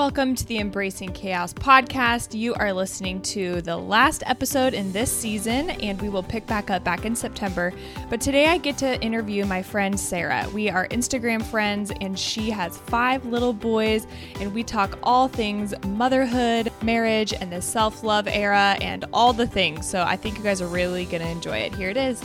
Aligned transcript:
Welcome 0.00 0.34
to 0.36 0.46
the 0.46 0.56
Embracing 0.56 1.12
Chaos 1.12 1.52
podcast. 1.52 2.32
You 2.32 2.54
are 2.54 2.72
listening 2.72 3.20
to 3.20 3.60
the 3.60 3.76
last 3.76 4.22
episode 4.24 4.72
in 4.72 4.90
this 4.92 5.12
season, 5.12 5.68
and 5.68 6.00
we 6.00 6.08
will 6.08 6.22
pick 6.22 6.46
back 6.46 6.70
up 6.70 6.82
back 6.82 7.04
in 7.04 7.14
September. 7.14 7.70
But 8.08 8.18
today 8.18 8.46
I 8.46 8.56
get 8.56 8.78
to 8.78 8.98
interview 9.02 9.44
my 9.44 9.62
friend 9.62 10.00
Sarah. 10.00 10.48
We 10.54 10.70
are 10.70 10.88
Instagram 10.88 11.42
friends, 11.44 11.92
and 12.00 12.18
she 12.18 12.48
has 12.48 12.78
five 12.78 13.26
little 13.26 13.52
boys, 13.52 14.06
and 14.40 14.54
we 14.54 14.64
talk 14.64 14.98
all 15.02 15.28
things 15.28 15.74
motherhood, 15.84 16.72
marriage, 16.82 17.34
and 17.34 17.52
the 17.52 17.60
self 17.60 18.02
love 18.02 18.26
era, 18.26 18.78
and 18.80 19.04
all 19.12 19.34
the 19.34 19.46
things. 19.46 19.86
So 19.86 20.00
I 20.02 20.16
think 20.16 20.38
you 20.38 20.42
guys 20.42 20.62
are 20.62 20.66
really 20.66 21.04
going 21.04 21.22
to 21.22 21.28
enjoy 21.28 21.58
it. 21.58 21.74
Here 21.74 21.90
it 21.90 21.98
is. 21.98 22.24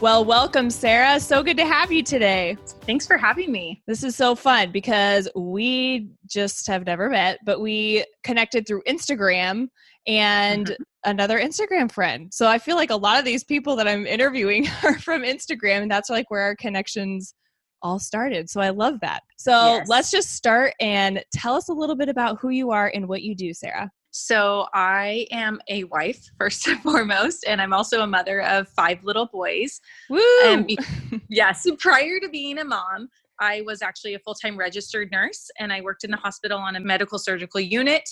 Well, 0.00 0.24
welcome, 0.24 0.70
Sarah. 0.70 1.20
So 1.20 1.42
good 1.42 1.58
to 1.58 1.66
have 1.66 1.92
you 1.92 2.02
today. 2.02 2.56
Thanks 2.86 3.06
for 3.06 3.18
having 3.18 3.52
me. 3.52 3.82
This 3.86 4.02
is 4.02 4.16
so 4.16 4.34
fun 4.34 4.72
because 4.72 5.28
we 5.36 6.08
just 6.26 6.66
have 6.68 6.86
never 6.86 7.10
met, 7.10 7.38
but 7.44 7.60
we 7.60 8.06
connected 8.24 8.66
through 8.66 8.82
Instagram 8.88 9.68
and 10.06 10.68
mm-hmm. 10.68 10.82
another 11.04 11.38
Instagram 11.38 11.92
friend. 11.92 12.32
So 12.32 12.48
I 12.48 12.56
feel 12.56 12.76
like 12.76 12.88
a 12.88 12.96
lot 12.96 13.18
of 13.18 13.26
these 13.26 13.44
people 13.44 13.76
that 13.76 13.86
I'm 13.86 14.06
interviewing 14.06 14.68
are 14.84 14.98
from 14.98 15.20
Instagram, 15.20 15.82
and 15.82 15.90
that's 15.90 16.08
like 16.08 16.30
where 16.30 16.40
our 16.40 16.56
connections 16.56 17.34
all 17.82 17.98
started. 17.98 18.48
So 18.48 18.62
I 18.62 18.70
love 18.70 19.00
that. 19.02 19.20
So 19.36 19.50
yes. 19.50 19.88
let's 19.90 20.10
just 20.10 20.30
start 20.34 20.72
and 20.80 21.22
tell 21.34 21.54
us 21.54 21.68
a 21.68 21.74
little 21.74 21.96
bit 21.96 22.08
about 22.08 22.38
who 22.40 22.48
you 22.48 22.70
are 22.70 22.90
and 22.94 23.06
what 23.06 23.20
you 23.20 23.34
do, 23.34 23.52
Sarah. 23.52 23.90
So, 24.10 24.66
I 24.74 25.26
am 25.30 25.60
a 25.68 25.84
wife 25.84 26.28
first 26.38 26.66
and 26.68 26.80
foremost, 26.80 27.44
and 27.46 27.60
I'm 27.60 27.72
also 27.72 28.02
a 28.02 28.06
mother 28.06 28.42
of 28.42 28.68
five 28.68 29.04
little 29.04 29.26
boys. 29.26 29.80
Um, 30.10 30.16
Woo! 30.16 30.40
And 30.44 30.66
be- 30.66 30.78
yes, 31.28 31.66
prior 31.78 32.18
to 32.20 32.28
being 32.28 32.58
a 32.58 32.64
mom, 32.64 33.08
I 33.40 33.62
was 33.62 33.82
actually 33.82 34.14
a 34.14 34.18
full 34.18 34.34
time 34.34 34.56
registered 34.56 35.10
nurse 35.10 35.50
and 35.58 35.72
I 35.72 35.80
worked 35.80 36.04
in 36.04 36.10
the 36.10 36.16
hospital 36.18 36.58
on 36.58 36.76
a 36.76 36.80
medical 36.80 37.18
surgical 37.18 37.60
unit 37.60 38.08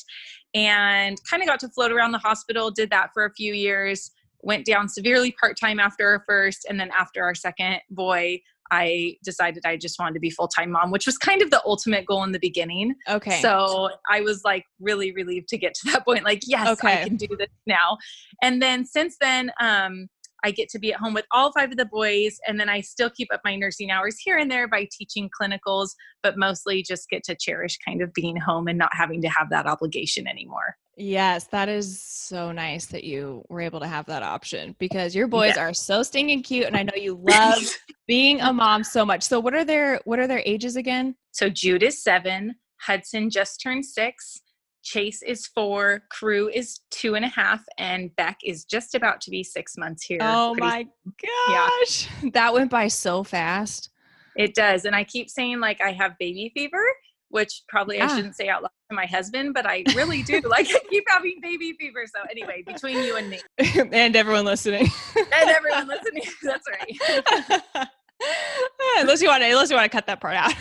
and 0.54 1.18
kind 1.30 1.42
of 1.42 1.48
got 1.48 1.60
to 1.60 1.68
float 1.68 1.92
around 1.92 2.12
the 2.12 2.18
hospital, 2.18 2.70
did 2.70 2.90
that 2.90 3.10
for 3.12 3.26
a 3.26 3.32
few 3.34 3.52
years, 3.52 4.10
went 4.40 4.64
down 4.64 4.88
severely 4.88 5.32
part 5.32 5.58
time 5.58 5.78
after 5.78 6.08
our 6.08 6.24
first, 6.26 6.66
and 6.68 6.80
then 6.80 6.90
after 6.98 7.22
our 7.22 7.34
second 7.34 7.80
boy, 7.90 8.40
I 8.70 9.16
decided 9.24 9.64
I 9.64 9.76
just 9.76 9.98
wanted 9.98 10.14
to 10.14 10.20
be 10.20 10.30
full 10.30 10.48
time 10.48 10.70
mom, 10.70 10.90
which 10.90 11.06
was 11.06 11.16
kind 11.18 11.42
of 11.42 11.50
the 11.50 11.62
ultimate 11.64 12.06
goal 12.06 12.24
in 12.24 12.32
the 12.32 12.38
beginning. 12.38 12.94
Okay. 13.08 13.40
So 13.40 13.90
I 14.10 14.20
was 14.20 14.42
like 14.44 14.64
really 14.80 15.12
relieved 15.12 15.48
to 15.48 15.58
get 15.58 15.74
to 15.74 15.92
that 15.92 16.04
point. 16.04 16.24
Like, 16.24 16.42
yes, 16.46 16.68
okay. 16.68 17.02
I 17.02 17.04
can 17.04 17.16
do 17.16 17.28
this 17.38 17.48
now. 17.66 17.98
And 18.42 18.60
then 18.62 18.84
since 18.84 19.16
then, 19.20 19.50
um, 19.60 20.08
I 20.44 20.50
get 20.50 20.68
to 20.70 20.78
be 20.78 20.92
at 20.92 21.00
home 21.00 21.14
with 21.14 21.26
all 21.32 21.52
five 21.52 21.70
of 21.70 21.76
the 21.76 21.84
boys, 21.84 22.38
and 22.46 22.60
then 22.60 22.68
I 22.68 22.80
still 22.80 23.10
keep 23.10 23.28
up 23.32 23.40
my 23.44 23.56
nursing 23.56 23.90
hours 23.90 24.18
here 24.18 24.36
and 24.36 24.50
there 24.50 24.68
by 24.68 24.88
teaching 24.92 25.28
clinicals, 25.28 25.90
but 26.22 26.38
mostly 26.38 26.82
just 26.82 27.08
get 27.10 27.24
to 27.24 27.34
cherish 27.34 27.76
kind 27.84 28.02
of 28.02 28.12
being 28.12 28.36
home 28.36 28.68
and 28.68 28.78
not 28.78 28.90
having 28.92 29.20
to 29.22 29.28
have 29.28 29.50
that 29.50 29.66
obligation 29.66 30.28
anymore. 30.28 30.76
Yes, 31.00 31.44
that 31.48 31.68
is 31.68 32.02
so 32.02 32.50
nice 32.50 32.86
that 32.86 33.04
you 33.04 33.44
were 33.48 33.60
able 33.60 33.78
to 33.78 33.86
have 33.86 34.06
that 34.06 34.24
option 34.24 34.74
because 34.80 35.14
your 35.14 35.28
boys 35.28 35.54
yeah. 35.54 35.62
are 35.62 35.72
so 35.72 36.02
stinking 36.02 36.42
cute 36.42 36.66
and 36.66 36.76
I 36.76 36.82
know 36.82 36.96
you 36.96 37.14
love 37.22 37.62
being 38.08 38.40
a 38.40 38.52
mom 38.52 38.82
so 38.82 39.06
much. 39.06 39.22
So 39.22 39.38
what 39.38 39.54
are 39.54 39.64
their 39.64 40.00
what 40.04 40.18
are 40.18 40.26
their 40.26 40.42
ages 40.44 40.74
again? 40.74 41.14
So 41.30 41.48
Jude 41.48 41.84
is 41.84 42.02
7, 42.02 42.52
Hudson 42.80 43.30
just 43.30 43.60
turned 43.60 43.86
6, 43.86 44.40
Chase 44.82 45.22
is 45.22 45.46
4, 45.46 46.02
Crew 46.10 46.50
is 46.52 46.80
two 46.90 47.14
and 47.14 47.24
a 47.24 47.28
half, 47.28 47.62
and 47.78 48.14
Beck 48.16 48.38
is 48.44 48.64
just 48.64 48.96
about 48.96 49.20
to 49.20 49.30
be 49.30 49.44
6 49.44 49.78
months 49.78 50.02
here. 50.04 50.18
Oh 50.20 50.56
my 50.56 50.84
gosh. 51.48 52.08
Yeah. 52.22 52.30
That 52.32 52.54
went 52.54 52.70
by 52.70 52.88
so 52.88 53.22
fast. 53.22 53.90
It 54.36 54.54
does. 54.54 54.84
And 54.84 54.96
I 54.96 55.04
keep 55.04 55.30
saying 55.30 55.60
like 55.60 55.80
I 55.80 55.92
have 55.92 56.18
baby 56.18 56.50
fever 56.54 56.82
which 57.30 57.62
probably 57.68 57.98
yeah. 57.98 58.06
I 58.06 58.16
shouldn't 58.16 58.36
say 58.36 58.48
out 58.48 58.62
loud 58.62 58.70
to 58.90 58.96
my 58.96 59.06
husband, 59.06 59.54
but 59.54 59.66
I 59.66 59.84
really 59.94 60.22
do. 60.22 60.40
like 60.48 60.68
I 60.70 60.80
keep 60.88 61.04
having 61.08 61.38
baby 61.42 61.74
fever. 61.78 62.04
So 62.06 62.20
anyway, 62.30 62.62
between 62.66 63.02
you 63.04 63.16
and 63.16 63.30
me. 63.30 63.40
and 63.92 64.16
everyone 64.16 64.44
listening. 64.44 64.88
and 65.16 65.50
everyone 65.50 65.88
listening. 65.88 66.22
That's 66.42 66.66
right. 66.68 67.88
unless 68.98 69.22
you 69.22 69.28
want 69.28 69.42
to 69.42 69.48
unless 69.48 69.70
you 69.70 69.76
want 69.76 69.90
to 69.90 69.96
cut 69.96 70.06
that 70.06 70.20
part 70.20 70.34
out. 70.34 70.52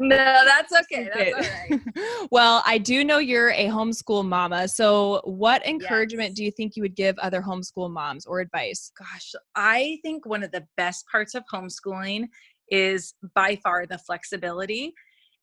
no, 0.00 0.44
that's 0.44 0.72
okay. 0.82 1.08
That's 1.14 1.48
all 1.70 1.76
right. 1.76 2.28
well, 2.30 2.62
I 2.66 2.78
do 2.78 3.04
know 3.04 3.18
you're 3.18 3.50
a 3.50 3.66
homeschool 3.66 4.26
mama. 4.26 4.66
So 4.66 5.20
what 5.24 5.64
encouragement 5.66 6.30
yes. 6.30 6.36
do 6.36 6.44
you 6.44 6.50
think 6.50 6.74
you 6.76 6.82
would 6.82 6.96
give 6.96 7.16
other 7.18 7.40
homeschool 7.40 7.90
moms 7.90 8.26
or 8.26 8.40
advice? 8.40 8.90
Gosh, 8.98 9.32
I 9.54 9.98
think 10.02 10.26
one 10.26 10.42
of 10.42 10.50
the 10.50 10.66
best 10.76 11.06
parts 11.10 11.34
of 11.34 11.44
homeschooling 11.52 12.26
is 12.70 13.14
by 13.34 13.56
far 13.62 13.86
the 13.86 13.98
flexibility 13.98 14.92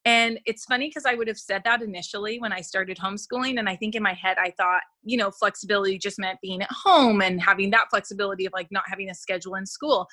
and 0.06 0.40
it's 0.46 0.66
funny 0.66 0.88
because 0.88 1.06
I 1.06 1.16
would 1.16 1.28
have 1.28 1.38
said 1.38 1.64
that 1.66 1.82
initially 1.82 2.38
when 2.40 2.54
I 2.54 2.62
started 2.62 2.98
homeschooling. 2.98 3.58
And 3.58 3.68
I 3.68 3.76
think 3.76 3.96
in 3.96 4.04
my 4.04 4.14
head, 4.14 4.38
I 4.40 4.52
thought, 4.52 4.84
you 5.04 5.18
know, 5.18 5.32
flexibility 5.32 5.98
just 5.98 6.20
meant 6.20 6.38
being 6.44 6.62
at 6.62 6.70
home 6.72 7.24
and 7.24 7.42
having 7.42 7.72
that 7.72 7.88
flexibility 7.90 8.46
of 8.46 8.54
like 8.54 8.68
not 8.70 8.84
having 8.88 9.10
a 9.10 9.16
schedule 9.16 9.56
in 9.56 9.66
school. 9.66 10.08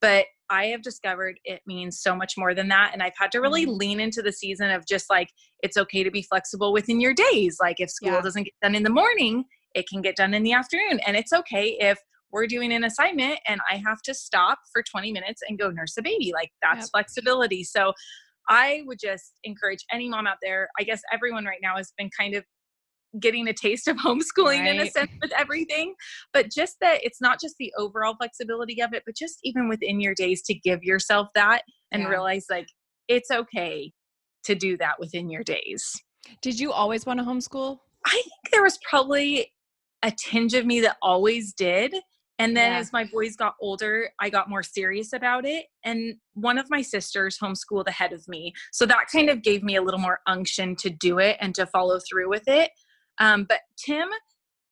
But 0.00 0.26
I 0.48 0.66
have 0.66 0.82
discovered 0.82 1.40
it 1.44 1.60
means 1.66 2.00
so 2.00 2.14
much 2.14 2.34
more 2.36 2.54
than 2.54 2.68
that. 2.68 2.90
And 2.92 3.02
I've 3.02 3.16
had 3.18 3.32
to 3.32 3.40
really 3.40 3.66
mm-hmm. 3.66 3.78
lean 3.78 4.00
into 4.00 4.22
the 4.22 4.32
season 4.32 4.70
of 4.70 4.86
just 4.86 5.10
like, 5.10 5.30
it's 5.60 5.76
okay 5.76 6.04
to 6.04 6.10
be 6.10 6.22
flexible 6.22 6.72
within 6.72 7.00
your 7.00 7.14
days. 7.14 7.58
Like 7.60 7.80
if 7.80 7.90
school 7.90 8.12
yeah. 8.12 8.20
doesn't 8.20 8.44
get 8.44 8.54
done 8.62 8.76
in 8.76 8.84
the 8.84 8.90
morning, 8.90 9.44
it 9.74 9.88
can 9.88 10.02
get 10.02 10.14
done 10.14 10.34
in 10.34 10.44
the 10.44 10.52
afternoon. 10.52 11.00
And 11.04 11.16
it's 11.16 11.32
okay 11.32 11.76
if 11.80 11.98
we're 12.32 12.46
doing 12.46 12.72
an 12.72 12.84
assignment 12.84 13.38
and 13.46 13.60
I 13.70 13.76
have 13.76 14.02
to 14.02 14.14
stop 14.14 14.58
for 14.72 14.82
20 14.82 15.12
minutes 15.12 15.42
and 15.46 15.58
go 15.58 15.70
nurse 15.70 15.96
a 15.98 16.02
baby. 16.02 16.32
Like 16.34 16.50
that's 16.62 16.84
yep. 16.84 16.90
flexibility. 16.92 17.62
So 17.62 17.92
I 18.48 18.82
would 18.86 18.98
just 18.98 19.32
encourage 19.44 19.84
any 19.92 20.08
mom 20.08 20.26
out 20.26 20.38
there. 20.42 20.68
I 20.78 20.82
guess 20.82 21.02
everyone 21.12 21.44
right 21.44 21.60
now 21.62 21.76
has 21.76 21.92
been 21.96 22.10
kind 22.18 22.34
of 22.34 22.44
getting 23.20 23.48
a 23.48 23.52
taste 23.52 23.88
of 23.88 23.96
homeschooling 24.04 24.60
right. 24.60 24.74
in 24.74 24.80
a 24.80 24.90
sense 24.90 25.10
with 25.20 25.32
everything 25.32 25.94
but 26.32 26.50
just 26.50 26.76
that 26.80 27.00
it's 27.02 27.20
not 27.20 27.40
just 27.40 27.56
the 27.58 27.72
overall 27.76 28.14
flexibility 28.16 28.80
of 28.82 28.92
it 28.92 29.02
but 29.04 29.14
just 29.14 29.38
even 29.42 29.68
within 29.68 30.00
your 30.00 30.14
days 30.14 30.42
to 30.42 30.54
give 30.54 30.82
yourself 30.82 31.28
that 31.34 31.62
and 31.90 32.02
yeah. 32.02 32.08
realize 32.08 32.46
like 32.50 32.68
it's 33.08 33.30
okay 33.30 33.92
to 34.44 34.54
do 34.54 34.76
that 34.78 34.98
within 34.98 35.28
your 35.28 35.42
days 35.42 35.92
did 36.40 36.58
you 36.58 36.72
always 36.72 37.04
want 37.04 37.18
to 37.18 37.24
homeschool 37.24 37.78
i 38.06 38.12
think 38.12 38.50
there 38.50 38.62
was 38.62 38.78
probably 38.88 39.52
a 40.02 40.10
tinge 40.10 40.54
of 40.54 40.66
me 40.66 40.80
that 40.80 40.96
always 41.02 41.52
did 41.52 41.94
and 42.38 42.56
then 42.56 42.72
yeah. 42.72 42.78
as 42.78 42.92
my 42.92 43.04
boys 43.04 43.36
got 43.36 43.54
older, 43.60 44.10
I 44.20 44.30
got 44.30 44.48
more 44.48 44.62
serious 44.62 45.12
about 45.12 45.46
it. 45.46 45.66
And 45.84 46.16
one 46.34 46.58
of 46.58 46.70
my 46.70 46.82
sisters 46.82 47.38
homeschooled 47.40 47.86
ahead 47.86 48.12
of 48.12 48.26
me. 48.26 48.52
So 48.72 48.86
that 48.86 49.06
kind 49.12 49.28
of 49.28 49.42
gave 49.42 49.62
me 49.62 49.76
a 49.76 49.82
little 49.82 50.00
more 50.00 50.20
unction 50.26 50.74
to 50.76 50.90
do 50.90 51.18
it 51.18 51.36
and 51.40 51.54
to 51.54 51.66
follow 51.66 52.00
through 52.00 52.28
with 52.28 52.48
it. 52.48 52.70
Um, 53.18 53.44
but 53.48 53.60
Tim 53.76 54.08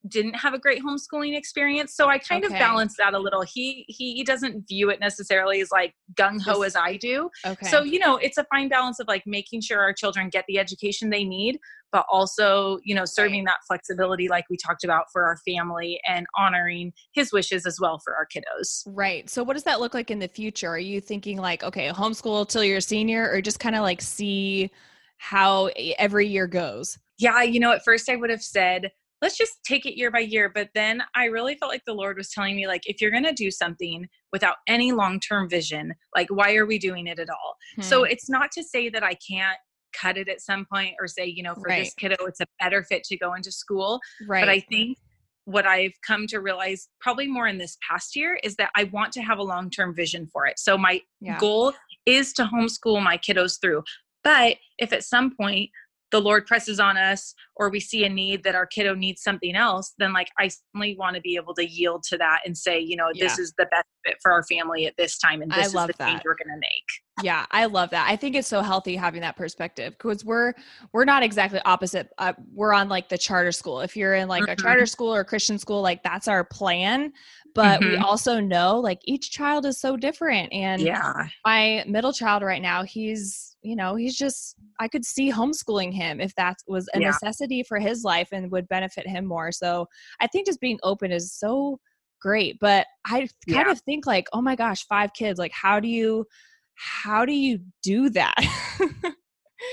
didn't 0.08 0.34
have 0.34 0.54
a 0.54 0.58
great 0.58 0.82
homeschooling 0.82 1.36
experience 1.36 1.94
so 1.94 2.08
i 2.08 2.18
kind 2.18 2.44
okay. 2.44 2.54
of 2.54 2.58
balanced 2.58 2.96
that 2.96 3.12
a 3.12 3.18
little 3.18 3.42
he 3.42 3.84
he 3.88 4.24
doesn't 4.24 4.66
view 4.66 4.88
it 4.90 4.98
necessarily 5.00 5.60
as 5.60 5.70
like 5.70 5.94
gung-ho 6.14 6.62
as 6.62 6.74
i 6.74 6.96
do 6.96 7.28
okay. 7.46 7.66
so 7.66 7.82
you 7.82 7.98
know 7.98 8.16
it's 8.16 8.38
a 8.38 8.44
fine 8.44 8.68
balance 8.68 8.98
of 8.98 9.06
like 9.08 9.22
making 9.26 9.60
sure 9.60 9.80
our 9.80 9.92
children 9.92 10.28
get 10.28 10.44
the 10.48 10.58
education 10.58 11.10
they 11.10 11.24
need 11.24 11.58
but 11.92 12.06
also 12.10 12.78
you 12.82 12.94
know 12.94 13.04
serving 13.04 13.44
right. 13.44 13.52
that 13.52 13.58
flexibility 13.66 14.28
like 14.28 14.44
we 14.48 14.56
talked 14.56 14.84
about 14.84 15.04
for 15.12 15.24
our 15.24 15.36
family 15.46 16.00
and 16.08 16.26
honoring 16.38 16.92
his 17.12 17.32
wishes 17.32 17.66
as 17.66 17.78
well 17.78 17.98
for 18.02 18.14
our 18.14 18.26
kiddos 18.26 18.82
right 18.86 19.28
so 19.28 19.42
what 19.42 19.52
does 19.52 19.64
that 19.64 19.80
look 19.80 19.92
like 19.92 20.10
in 20.10 20.18
the 20.18 20.28
future 20.28 20.68
are 20.68 20.78
you 20.78 21.00
thinking 21.00 21.36
like 21.36 21.62
okay 21.62 21.88
homeschool 21.88 22.48
till 22.48 22.64
you're 22.64 22.78
a 22.78 22.82
senior 22.82 23.30
or 23.30 23.42
just 23.42 23.60
kind 23.60 23.76
of 23.76 23.82
like 23.82 24.00
see 24.00 24.70
how 25.18 25.66
every 25.98 26.26
year 26.26 26.46
goes 26.46 26.98
yeah 27.18 27.42
you 27.42 27.60
know 27.60 27.72
at 27.72 27.84
first 27.84 28.08
i 28.08 28.16
would 28.16 28.30
have 28.30 28.42
said 28.42 28.90
let's 29.22 29.36
just 29.36 29.62
take 29.64 29.86
it 29.86 29.98
year 29.98 30.10
by 30.10 30.20
year. 30.20 30.50
But 30.52 30.70
then 30.74 31.02
I 31.14 31.26
really 31.26 31.54
felt 31.54 31.70
like 31.70 31.84
the 31.86 31.94
Lord 31.94 32.16
was 32.16 32.30
telling 32.30 32.56
me, 32.56 32.66
like, 32.66 32.82
if 32.86 33.00
you're 33.00 33.10
going 33.10 33.24
to 33.24 33.32
do 33.32 33.50
something 33.50 34.06
without 34.32 34.56
any 34.66 34.92
long 34.92 35.20
term 35.20 35.48
vision, 35.48 35.94
like, 36.14 36.28
why 36.28 36.54
are 36.56 36.66
we 36.66 36.78
doing 36.78 37.06
it 37.06 37.18
at 37.18 37.30
all? 37.30 37.56
Hmm. 37.76 37.82
So 37.82 38.04
it's 38.04 38.28
not 38.28 38.50
to 38.52 38.62
say 38.62 38.88
that 38.88 39.02
I 39.02 39.14
can't 39.14 39.58
cut 39.92 40.16
it 40.16 40.28
at 40.28 40.40
some 40.40 40.66
point 40.72 40.94
or 41.00 41.06
say, 41.06 41.26
you 41.26 41.42
know, 41.42 41.54
for 41.54 41.62
right. 41.62 41.84
this 41.84 41.94
kiddo, 41.94 42.16
it's 42.26 42.40
a 42.40 42.46
better 42.60 42.82
fit 42.84 43.04
to 43.04 43.18
go 43.18 43.34
into 43.34 43.50
school. 43.52 44.00
Right. 44.26 44.40
But 44.40 44.48
I 44.48 44.60
think 44.60 44.98
what 45.44 45.66
I've 45.66 45.94
come 46.06 46.26
to 46.28 46.38
realize 46.38 46.88
probably 47.00 47.26
more 47.26 47.48
in 47.48 47.58
this 47.58 47.76
past 47.88 48.14
year 48.14 48.38
is 48.44 48.56
that 48.56 48.70
I 48.76 48.84
want 48.84 49.12
to 49.14 49.22
have 49.22 49.38
a 49.38 49.42
long 49.42 49.70
term 49.70 49.94
vision 49.94 50.28
for 50.32 50.46
it. 50.46 50.58
So 50.58 50.78
my 50.78 51.00
yeah. 51.20 51.38
goal 51.38 51.72
is 52.06 52.32
to 52.34 52.44
homeschool 52.44 53.02
my 53.02 53.18
kiddos 53.18 53.60
through. 53.60 53.82
But 54.22 54.56
if 54.78 54.92
at 54.92 55.02
some 55.02 55.34
point 55.34 55.70
the 56.10 56.20
Lord 56.20 56.46
presses 56.46 56.80
on 56.80 56.96
us 56.96 57.34
or 57.56 57.70
we 57.70 57.80
see 57.80 58.04
a 58.04 58.08
need 58.08 58.42
that 58.44 58.54
our 58.54 58.66
kiddo 58.66 58.94
needs 58.94 59.22
something 59.22 59.54
else, 59.54 59.92
then 59.98 60.12
like 60.12 60.28
I 60.38 60.48
certainly 60.48 60.96
want 60.96 61.16
to 61.16 61.20
be 61.20 61.36
able 61.36 61.54
to 61.54 61.66
yield 61.68 62.02
to 62.04 62.18
that 62.18 62.40
and 62.44 62.56
say, 62.56 62.80
you 62.80 62.96
know, 62.96 63.10
yeah. 63.14 63.24
this 63.24 63.38
is 63.38 63.52
the 63.58 63.66
best 63.70 63.86
fit 64.04 64.16
for 64.22 64.32
our 64.32 64.42
family 64.44 64.86
at 64.86 64.94
this 64.96 65.18
time 65.18 65.42
and 65.42 65.50
this 65.52 65.66
is 65.66 65.72
the 65.72 65.92
that. 65.98 66.08
change 66.08 66.22
we're 66.24 66.36
gonna 66.42 66.58
make. 66.58 66.84
Yeah, 67.22 67.44
I 67.50 67.66
love 67.66 67.90
that. 67.90 68.08
I 68.08 68.16
think 68.16 68.34
it's 68.34 68.48
so 68.48 68.62
healthy 68.62 68.96
having 68.96 69.20
that 69.20 69.36
perspective 69.36 69.92
because 69.98 70.24
we're 70.24 70.54
we're 70.92 71.04
not 71.04 71.22
exactly 71.22 71.60
opposite. 71.66 72.08
Uh, 72.16 72.32
we're 72.54 72.72
on 72.72 72.88
like 72.88 73.08
the 73.10 73.18
charter 73.18 73.52
school. 73.52 73.80
If 73.82 73.94
you're 73.96 74.14
in 74.14 74.26
like 74.26 74.44
mm-hmm. 74.44 74.52
a 74.52 74.56
charter 74.56 74.86
school 74.86 75.14
or 75.14 75.20
a 75.20 75.24
Christian 75.24 75.58
school, 75.58 75.82
like 75.82 76.02
that's 76.02 76.28
our 76.28 76.44
plan. 76.44 77.12
but 77.52 77.80
we 77.80 77.96
Mhm. 77.96 78.02
also 78.02 78.38
know 78.38 78.78
like 78.78 79.00
each 79.04 79.32
child 79.32 79.66
is 79.66 79.80
so 79.80 79.96
different 79.96 80.52
and 80.52 80.80
Yeah. 80.80 81.26
my 81.44 81.84
middle 81.86 82.12
child 82.12 82.44
right 82.44 82.62
now 82.62 82.84
he's 82.84 83.56
you 83.62 83.74
know 83.74 83.96
he's 83.96 84.16
just 84.16 84.54
i 84.80 84.88
could 84.88 85.04
see 85.04 85.30
homeschooling 85.30 85.92
him 85.92 86.20
if 86.20 86.34
that 86.34 86.56
was 86.66 86.88
a 86.94 87.00
Yeah. 87.00 87.08
necessity 87.08 87.62
for 87.62 87.78
his 87.78 88.02
life 88.02 88.28
and 88.32 88.50
would 88.50 88.66
benefit 88.68 89.06
him 89.06 89.24
more 89.26 89.52
so 89.52 89.86
i 90.20 90.26
think 90.26 90.46
just 90.46 90.60
being 90.60 90.78
open 90.82 91.12
is 91.12 91.32
so 91.32 91.78
great 92.20 92.56
but 92.60 92.86
i 93.06 93.20
kind 93.20 93.66
Yeah. 93.66 93.70
of 93.70 93.80
think 93.82 94.06
like 94.06 94.26
oh 94.32 94.42
my 94.42 94.56
gosh 94.56 94.84
five 94.86 95.12
kids 95.12 95.38
like 95.38 95.52
how 95.52 95.78
do 95.80 95.88
you 95.88 96.26
how 96.74 97.24
do 97.24 97.32
you 97.32 97.60
do 97.82 98.10
that 98.10 98.34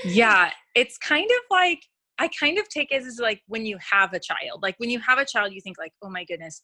Yeah. 0.04 0.50
It's 0.74 0.98
kind 0.98 1.24
of 1.30 1.42
like, 1.50 1.82
I 2.18 2.28
kind 2.28 2.58
of 2.58 2.68
take 2.68 2.92
it 2.92 3.02
as 3.02 3.18
like 3.18 3.42
when 3.46 3.64
you 3.64 3.78
have 3.92 4.12
a 4.12 4.20
child. 4.20 4.62
Like 4.62 4.74
when 4.78 4.90
you 4.90 4.98
have 5.00 5.18
a 5.18 5.24
child, 5.24 5.52
you 5.52 5.60
think 5.60 5.78
like, 5.78 5.92
oh 6.02 6.10
my 6.10 6.24
goodness, 6.24 6.60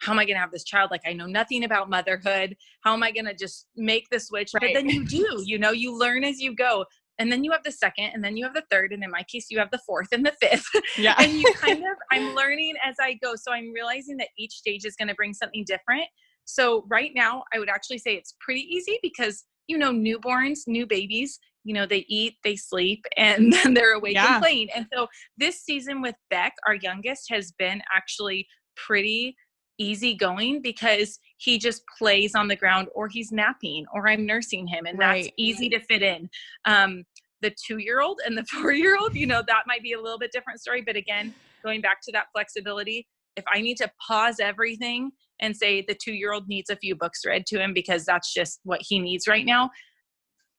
how 0.00 0.12
am 0.12 0.18
I 0.18 0.24
going 0.24 0.36
to 0.36 0.40
have 0.40 0.52
this 0.52 0.64
child? 0.64 0.90
Like 0.90 1.02
I 1.06 1.12
know 1.12 1.26
nothing 1.26 1.64
about 1.64 1.88
motherhood. 1.90 2.56
How 2.82 2.92
am 2.94 3.02
I 3.02 3.10
going 3.12 3.26
to 3.26 3.34
just 3.34 3.66
make 3.76 4.06
the 4.10 4.20
switch? 4.20 4.50
But 4.52 4.70
then 4.74 4.88
you 4.88 5.04
do, 5.04 5.42
you 5.46 5.58
know, 5.58 5.70
you 5.70 5.96
learn 5.96 6.24
as 6.24 6.40
you 6.40 6.54
go. 6.54 6.84
And 7.18 7.32
then 7.32 7.44
you 7.44 7.52
have 7.52 7.62
the 7.64 7.72
second, 7.72 8.10
and 8.14 8.22
then 8.22 8.36
you 8.36 8.44
have 8.44 8.54
the 8.54 8.64
third, 8.70 8.92
and 8.92 9.02
in 9.02 9.10
my 9.10 9.22
case, 9.22 9.46
you 9.50 9.58
have 9.58 9.70
the 9.70 9.80
fourth 9.86 10.08
and 10.12 10.24
the 10.26 10.32
fifth. 10.40 10.68
yeah 10.98 11.14
and 11.18 11.32
you 11.32 11.44
kind 11.54 11.78
of 11.78 11.96
i'm 12.12 12.34
learning 12.34 12.74
as 12.84 12.96
i 13.00 13.14
go 13.22 13.34
so 13.36 13.52
i'm 13.52 13.72
realizing 13.72 14.16
that 14.16 14.28
each 14.38 14.52
stage 14.52 14.84
is 14.84 14.94
going 14.96 15.08
to 15.08 15.14
bring 15.14 15.32
something 15.34 15.64
different 15.66 16.04
so 16.44 16.84
right 16.88 17.10
now 17.14 17.42
i 17.52 17.58
would 17.58 17.68
actually 17.68 17.98
say 17.98 18.14
it's 18.14 18.34
pretty 18.40 18.60
easy 18.62 18.98
because 19.02 19.44
you 19.66 19.76
know 19.78 19.92
newborns 19.92 20.60
new 20.66 20.86
babies 20.86 21.38
you 21.64 21.74
know 21.74 21.86
they 21.86 22.04
eat 22.08 22.34
they 22.44 22.56
sleep 22.56 23.04
and 23.16 23.52
then 23.52 23.74
they're 23.74 23.94
awake 23.94 24.14
Yeah. 24.14 24.34
and 24.34 24.42
playing 24.42 24.68
and 24.74 24.86
so 24.94 25.06
this 25.36 25.60
season 25.62 26.00
with 26.02 26.14
beck 26.30 26.54
our 26.66 26.74
youngest 26.74 27.26
has 27.30 27.52
been 27.52 27.82
actually 27.94 28.46
pretty 28.76 29.36
easy 29.78 30.14
going 30.14 30.62
because 30.62 31.18
he 31.38 31.58
just 31.58 31.82
plays 31.98 32.34
on 32.34 32.48
the 32.48 32.56
ground 32.56 32.88
or 32.94 33.08
he's 33.08 33.30
napping 33.30 33.84
or 33.92 34.08
i'm 34.08 34.24
nursing 34.24 34.66
him 34.66 34.86
and 34.86 34.98
that's 34.98 35.28
easy 35.36 35.68
to 35.68 35.78
fit 35.80 36.02
in 36.02 36.28
um 36.64 37.04
the 37.42 37.54
two 37.66 37.78
year 37.78 38.00
old 38.00 38.20
and 38.24 38.36
the 38.36 38.44
four 38.52 38.72
year 38.72 38.96
old, 38.98 39.14
you 39.14 39.26
know, 39.26 39.42
that 39.46 39.64
might 39.66 39.82
be 39.82 39.92
a 39.92 40.00
little 40.00 40.18
bit 40.18 40.32
different 40.32 40.60
story. 40.60 40.82
But 40.82 40.96
again, 40.96 41.34
going 41.64 41.80
back 41.80 42.00
to 42.02 42.12
that 42.12 42.26
flexibility, 42.32 43.06
if 43.36 43.44
I 43.52 43.60
need 43.60 43.76
to 43.78 43.90
pause 44.06 44.40
everything 44.40 45.10
and 45.40 45.56
say 45.56 45.84
the 45.86 45.94
two 45.94 46.14
year 46.14 46.32
old 46.32 46.48
needs 46.48 46.70
a 46.70 46.76
few 46.76 46.94
books 46.94 47.20
read 47.26 47.46
to 47.46 47.60
him 47.60 47.74
because 47.74 48.04
that's 48.04 48.32
just 48.32 48.60
what 48.64 48.80
he 48.82 48.98
needs 48.98 49.28
right 49.28 49.44
now, 49.44 49.70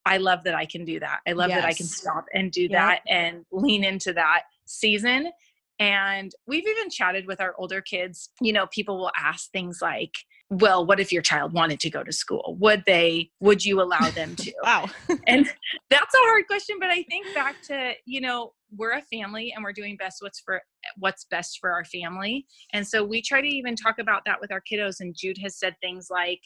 I 0.06 0.18
love 0.18 0.44
that 0.46 0.56
I 0.56 0.66
can 0.66 0.86
do 0.86 1.00
that. 1.00 1.20
I 1.28 1.34
love 1.34 1.50
that 1.50 1.66
I 1.66 1.74
can 1.74 1.86
stop 1.86 2.26
and 2.34 2.52
do 2.52 2.62
Yep. 2.64 2.72
that 2.72 3.02
and 3.08 3.46
lean 3.52 3.84
into 3.84 4.14
that 4.14 4.44
season. 4.66 5.32
And 5.80 6.32
we've 6.48 6.68
even 6.68 6.90
chatted 6.90 7.28
with 7.28 7.40
our 7.40 7.54
older 7.58 7.82
kids. 7.82 8.30
You 8.42 8.54
know, 8.54 8.68
people 8.68 8.98
will 8.98 9.12
ask 9.18 9.52
things 9.52 9.80
like, 9.82 10.14
well, 10.50 10.86
what 10.86 11.00
if 11.00 11.12
your 11.12 11.22
child 11.22 11.54
wanted 11.54 11.80
to 11.82 11.90
go 11.90 12.04
to 12.04 12.12
school? 12.12 12.56
Would 12.60 12.84
they, 12.86 13.32
would 13.40 13.64
you 13.64 13.82
allow 13.82 14.10
them 14.16 14.36
to? 14.38 14.54
wow 14.64 14.86
and 15.28 15.46
that's 15.90 16.14
a 16.14 16.18
hard 16.20 16.46
question 16.48 16.78
but 16.80 16.90
i 16.90 17.04
think 17.04 17.26
back 17.34 17.56
to 17.62 17.94
you 18.06 18.20
know 18.20 18.54
we're 18.76 18.92
a 18.92 19.02
family 19.04 19.54
and 19.56 19.64
we're 19.64 19.74
doing 19.74 19.96
best 19.98 20.18
what's 20.20 20.40
for 20.40 20.62
what's 20.98 21.26
best 21.26 21.58
for 21.60 21.72
our 21.72 21.86
family 21.86 22.46
and 22.74 22.86
so 22.86 23.04
we 23.04 23.22
try 23.22 23.42
to 23.42 23.48
even 23.48 23.76
talk 23.76 24.00
about 24.00 24.24
that 24.26 24.40
with 24.42 24.52
our 24.52 24.62
kiddos 24.62 25.00
and 25.00 25.16
jude 25.18 25.38
has 25.42 25.58
said 25.58 25.76
things 25.82 26.08
like 26.10 26.42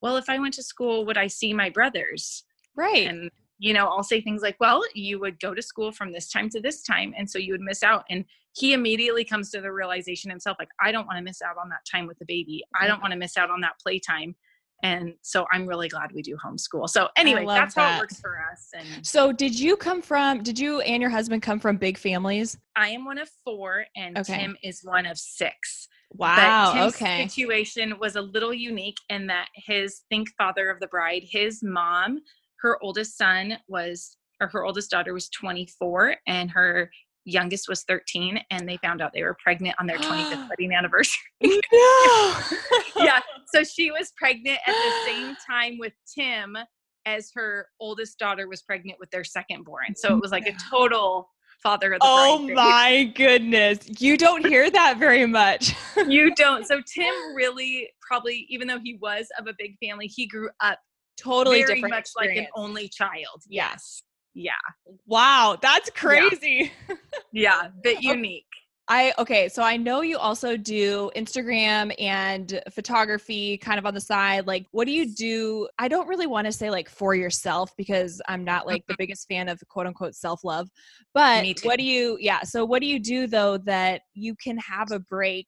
well 0.00 0.16
if 0.16 0.28
i 0.28 0.38
went 0.38 0.54
to 0.54 0.62
school 0.62 1.04
would 1.04 1.18
i 1.18 1.26
see 1.26 1.52
my 1.52 1.68
brothers 1.68 2.44
right 2.76 3.06
and 3.06 3.30
you 3.60 3.74
know 3.74 3.86
i'll 3.86 4.02
say 4.02 4.20
things 4.20 4.42
like 4.42 4.56
well 4.58 4.82
you 4.94 5.20
would 5.20 5.38
go 5.38 5.54
to 5.54 5.62
school 5.62 5.92
from 5.92 6.12
this 6.12 6.28
time 6.28 6.48
to 6.48 6.60
this 6.60 6.82
time 6.82 7.14
and 7.16 7.30
so 7.30 7.38
you 7.38 7.52
would 7.52 7.60
miss 7.60 7.82
out 7.82 8.04
and 8.10 8.24
he 8.56 8.72
immediately 8.72 9.24
comes 9.24 9.50
to 9.50 9.60
the 9.60 9.70
realization 9.70 10.30
himself 10.30 10.56
like 10.58 10.70
i 10.80 10.90
don't 10.90 11.06
want 11.06 11.18
to 11.18 11.22
miss 11.22 11.40
out 11.42 11.56
on 11.62 11.68
that 11.68 11.84
time 11.88 12.06
with 12.06 12.18
the 12.18 12.24
baby. 12.24 12.64
I 12.74 12.86
don't 12.86 12.96
mm-hmm. 12.96 13.02
want 13.02 13.12
to 13.12 13.18
miss 13.18 13.36
out 13.36 13.50
on 13.50 13.60
that 13.60 13.74
playtime 13.80 14.34
and 14.82 15.12
so 15.20 15.46
i'm 15.52 15.66
really 15.66 15.88
glad 15.88 16.10
we 16.12 16.22
do 16.22 16.36
homeschool. 16.42 16.88
So 16.88 17.08
anyway 17.16 17.44
that's 17.46 17.74
how 17.74 17.96
it 17.96 17.98
works 17.98 18.18
for 18.18 18.38
us 18.50 18.68
and 18.74 19.06
so 19.06 19.30
did 19.30 19.58
you 19.58 19.76
come 19.76 20.00
from 20.00 20.42
did 20.42 20.58
you 20.58 20.80
and 20.80 21.00
your 21.02 21.10
husband 21.10 21.42
come 21.42 21.60
from 21.60 21.76
big 21.76 21.98
families? 21.98 22.56
I 22.76 22.88
am 22.88 23.04
one 23.04 23.18
of 23.18 23.28
four 23.44 23.84
and 23.94 24.18
Okay. 24.18 24.38
tim 24.38 24.56
is 24.62 24.80
one 24.82 25.06
of 25.06 25.18
six. 25.18 25.86
Wow 26.12 26.72
but 26.72 26.80
Tim's 26.80 26.94
okay. 26.96 27.28
situation 27.28 27.98
was 28.00 28.16
a 28.16 28.22
little 28.22 28.54
unique 28.54 28.98
in 29.10 29.26
that 29.28 29.48
his 29.54 30.02
think 30.08 30.28
father 30.36 30.70
of 30.70 30.80
the 30.80 30.88
bride, 30.88 31.22
his 31.24 31.62
mom, 31.62 32.20
her 32.62 32.78
oldest 32.82 33.16
son 33.16 33.58
was 33.68 34.16
or 34.40 34.48
her 34.48 34.64
oldest 34.64 34.90
daughter 34.90 35.12
was 35.12 35.28
24 35.28 36.16
and 36.26 36.50
her 36.50 36.90
youngest 37.24 37.68
was 37.68 37.82
13 37.84 38.40
and 38.50 38.68
they 38.68 38.78
found 38.78 39.02
out 39.02 39.12
they 39.12 39.22
were 39.22 39.36
pregnant 39.42 39.76
on 39.78 39.86
their 39.86 39.98
25th 39.98 40.48
wedding 40.50 40.72
anniversary. 40.72 41.20
no 41.42 42.34
yeah. 42.96 43.20
So 43.52 43.62
she 43.64 43.90
was 43.90 44.12
pregnant 44.16 44.58
at 44.66 44.72
the 44.72 44.92
same 45.06 45.36
time 45.48 45.78
with 45.78 45.92
Tim 46.14 46.56
as 47.06 47.30
her 47.34 47.66
oldest 47.80 48.18
daughter 48.18 48.48
was 48.48 48.62
pregnant 48.62 48.98
with 48.98 49.10
their 49.10 49.24
second 49.24 49.64
born. 49.64 49.94
So 49.96 50.14
it 50.14 50.20
was 50.20 50.30
like 50.30 50.46
a 50.46 50.54
total 50.70 51.28
father 51.62 51.92
of 51.92 52.00
the 52.00 52.06
Oh 52.08 52.48
my 52.48 53.12
goodness. 53.14 53.78
You 54.00 54.16
don't 54.16 54.46
hear 54.46 54.70
that 54.70 54.98
very 54.98 55.26
much. 55.26 55.74
you 56.06 56.34
don't. 56.34 56.66
So 56.66 56.80
Tim 56.94 57.12
really 57.34 57.90
probably, 58.00 58.46
even 58.48 58.66
though 58.68 58.80
he 58.82 58.94
was 59.00 59.28
of 59.38 59.46
a 59.46 59.54
big 59.58 59.76
family, 59.82 60.06
he 60.06 60.26
grew 60.26 60.48
up 60.60 60.78
totally 61.22 61.62
very 61.62 61.74
different 61.74 61.94
much 61.94 62.10
like 62.16 62.36
an 62.36 62.46
only 62.54 62.88
child. 62.88 63.42
Yes. 63.48 64.02
Yeah. 64.34 64.52
Wow, 65.06 65.58
that's 65.60 65.90
crazy. 65.90 66.72
Yeah. 67.32 67.68
But 67.84 67.96
oh, 67.96 68.00
unique. 68.00 68.44
I 68.88 69.12
okay, 69.18 69.48
so 69.48 69.62
I 69.62 69.76
know 69.76 70.00
you 70.00 70.18
also 70.18 70.56
do 70.56 71.12
Instagram 71.14 71.94
and 72.00 72.60
photography 72.72 73.56
kind 73.56 73.78
of 73.78 73.86
on 73.86 73.94
the 73.94 74.00
side. 74.00 74.48
Like 74.48 74.66
what 74.72 74.86
do 74.86 74.90
you 74.90 75.14
do? 75.14 75.68
I 75.78 75.86
don't 75.86 76.08
really 76.08 76.26
want 76.26 76.46
to 76.46 76.52
say 76.52 76.70
like 76.70 76.88
for 76.88 77.14
yourself 77.14 77.70
because 77.76 78.20
I'm 78.26 78.42
not 78.42 78.66
like 78.66 78.84
the 78.88 78.94
mm-hmm. 78.94 79.02
biggest 79.02 79.28
fan 79.28 79.48
of 79.48 79.62
quote 79.68 79.86
unquote 79.86 80.16
self-love. 80.16 80.68
But 81.14 81.46
what 81.62 81.78
do 81.78 81.84
you 81.84 82.18
yeah, 82.20 82.42
so 82.42 82.64
what 82.64 82.80
do 82.80 82.86
you 82.86 82.98
do 82.98 83.28
though 83.28 83.58
that 83.58 84.02
you 84.14 84.34
can 84.34 84.58
have 84.58 84.90
a 84.90 84.98
break 84.98 85.46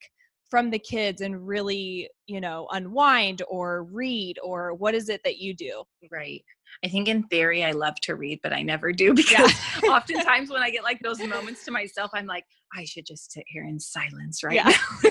from 0.53 0.69
the 0.69 0.79
kids 0.79 1.23
and 1.23 1.47
really, 1.47 2.11
you 2.27 2.39
know, 2.39 2.69
unwind 2.73 3.41
or 3.49 3.85
read 3.85 4.39
or 4.45 4.75
what 4.75 4.95
is 4.95 5.09
it 5.09 5.23
that 5.25 5.39
you 5.39 5.55
do? 5.55 5.83
Right. 6.11 6.45
I 6.85 6.89
think 6.89 7.09
in 7.09 7.23
theory, 7.29 7.65
I 7.65 7.71
love 7.71 7.95
to 8.03 8.17
read, 8.17 8.39
but 8.43 8.53
I 8.53 8.61
never 8.61 8.93
do 8.93 9.15
because 9.15 9.51
oftentimes 9.89 10.51
when 10.51 10.63
I 10.63 10.69
get 10.69 10.83
like 10.83 11.01
those 11.01 11.21
moments 11.21 11.65
to 11.65 11.71
myself, 11.71 12.11
I'm 12.13 12.27
like, 12.27 12.45
I 12.77 12.85
should 12.85 13.07
just 13.07 13.33
sit 13.33 13.45
here 13.47 13.65
in 13.65 13.81
silence 13.81 14.45
right 14.45 14.57
Yeah. 14.57 14.71
now. 15.03 15.11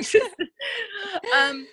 um, 1.49 1.65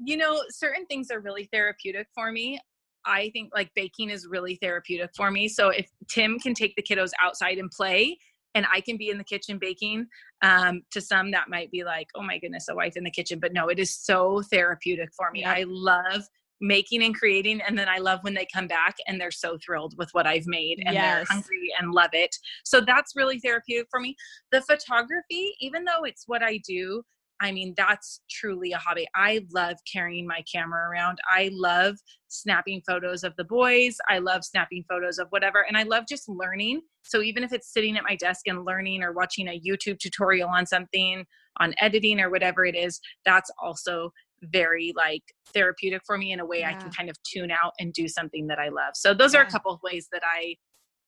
you 0.00 0.18
know, 0.18 0.42
certain 0.50 0.84
things 0.84 1.10
are 1.10 1.20
really 1.20 1.48
therapeutic 1.50 2.08
for 2.14 2.30
me. 2.30 2.60
I 3.06 3.30
think 3.30 3.52
like 3.54 3.70
baking 3.74 4.10
is 4.10 4.26
really 4.28 4.56
therapeutic 4.56 5.12
for 5.16 5.30
me. 5.30 5.48
So 5.48 5.70
if 5.70 5.88
Tim 6.10 6.38
can 6.38 6.52
take 6.52 6.76
the 6.76 6.82
kiddos 6.82 7.12
outside 7.22 7.56
and 7.56 7.70
play, 7.70 8.18
and 8.54 8.66
I 8.72 8.80
can 8.80 8.96
be 8.96 9.10
in 9.10 9.18
the 9.18 9.24
kitchen 9.24 9.58
baking, 9.58 10.06
um, 10.42 10.82
to 10.92 11.00
some 11.00 11.30
that 11.32 11.48
might 11.48 11.70
be 11.70 11.84
like, 11.84 12.08
oh 12.14 12.22
my 12.22 12.38
goodness, 12.38 12.68
a 12.68 12.74
wife 12.74 12.96
in 12.96 13.04
the 13.04 13.10
kitchen. 13.10 13.38
But 13.40 13.52
no, 13.52 13.68
it 13.68 13.78
is 13.78 13.94
so 13.94 14.42
therapeutic 14.50 15.10
for 15.16 15.30
me. 15.30 15.40
Yeah. 15.40 15.52
I 15.52 15.64
love 15.66 16.22
making 16.60 17.02
and 17.02 17.14
creating, 17.14 17.60
and 17.60 17.76
then 17.78 17.88
I 17.88 17.98
love 17.98 18.20
when 18.22 18.34
they 18.34 18.46
come 18.52 18.66
back 18.66 18.96
and 19.06 19.20
they're 19.20 19.30
so 19.30 19.58
thrilled 19.64 19.94
with 19.98 20.08
what 20.12 20.26
I've 20.26 20.46
made 20.46 20.82
and 20.86 20.96
they're 20.96 21.24
hungry 21.28 21.70
and 21.78 21.92
love 21.92 22.10
it. 22.12 22.34
So 22.64 22.80
that's 22.80 23.16
really 23.16 23.40
therapeutic 23.40 23.88
for 23.90 24.00
me. 24.00 24.16
The 24.52 24.62
photography, 24.62 25.54
even 25.60 25.84
though 25.84 26.04
it's 26.04 26.24
what 26.26 26.42
I 26.42 26.60
do, 26.66 27.02
I 27.40 27.52
mean, 27.52 27.74
that's 27.76 28.20
truly 28.30 28.72
a 28.72 28.78
hobby. 28.78 29.06
I 29.14 29.44
love 29.52 29.76
carrying 29.90 30.26
my 30.26 30.42
camera 30.50 30.88
around. 30.88 31.18
I 31.28 31.50
love 31.52 31.96
snapping 32.28 32.82
photos 32.86 33.24
of 33.24 33.34
the 33.36 33.44
boys. 33.44 33.96
I 34.08 34.18
love 34.18 34.44
snapping 34.44 34.84
photos 34.88 35.18
of 35.18 35.28
whatever. 35.30 35.64
And 35.66 35.76
I 35.76 35.82
love 35.82 36.04
just 36.08 36.28
learning. 36.28 36.82
So 37.02 37.22
even 37.22 37.44
if 37.44 37.52
it's 37.52 37.72
sitting 37.72 37.96
at 37.96 38.04
my 38.08 38.16
desk 38.16 38.46
and 38.46 38.64
learning 38.64 39.02
or 39.02 39.12
watching 39.12 39.48
a 39.48 39.60
YouTube 39.60 39.98
tutorial 39.98 40.48
on 40.48 40.64
something, 40.66 41.24
on 41.60 41.74
editing 41.80 42.20
or 42.20 42.30
whatever 42.30 42.64
it 42.64 42.76
is, 42.76 43.00
that's 43.24 43.50
also 43.62 44.12
very 44.42 44.92
like 44.96 45.22
therapeutic 45.52 46.02
for 46.06 46.18
me 46.18 46.32
in 46.32 46.40
a 46.40 46.46
way 46.46 46.64
I 46.64 46.74
can 46.74 46.90
kind 46.90 47.08
of 47.08 47.16
tune 47.22 47.50
out 47.50 47.72
and 47.78 47.92
do 47.92 48.08
something 48.08 48.46
that 48.48 48.58
I 48.58 48.68
love. 48.68 48.94
So 48.94 49.14
those 49.14 49.34
are 49.34 49.42
a 49.42 49.50
couple 49.50 49.72
of 49.72 49.80
ways 49.82 50.08
that 50.12 50.22
I 50.24 50.56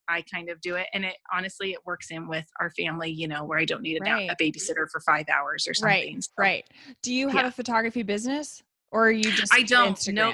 I 0.08 0.22
kind 0.32 0.48
of 0.50 0.60
do 0.60 0.76
it. 0.76 0.86
And 0.92 1.04
it 1.04 1.16
honestly 1.32 1.72
it 1.72 1.80
works 1.84 2.10
in 2.10 2.28
with 2.28 2.46
our 2.60 2.70
family, 2.70 3.10
you 3.10 3.28
know, 3.28 3.44
where 3.44 3.58
I 3.58 3.64
don't 3.64 3.82
need 3.82 4.00
a, 4.00 4.04
Right. 4.04 4.30
a 4.30 4.36
babysitter 4.36 4.86
for 4.90 5.00
five 5.00 5.28
hours 5.28 5.66
or 5.68 5.74
something. 5.74 6.14
Right. 6.14 6.24
So 6.24 6.30
Right. 6.38 6.64
Do 7.02 7.12
you 7.12 7.28
have 7.28 7.44
Yeah. 7.44 7.48
a 7.48 7.52
photography 7.52 8.02
business 8.02 8.62
or 8.90 9.08
are 9.08 9.12
you 9.12 9.30
just 9.32 9.52
I 9.52 9.62
don't 9.62 10.06
know. 10.08 10.32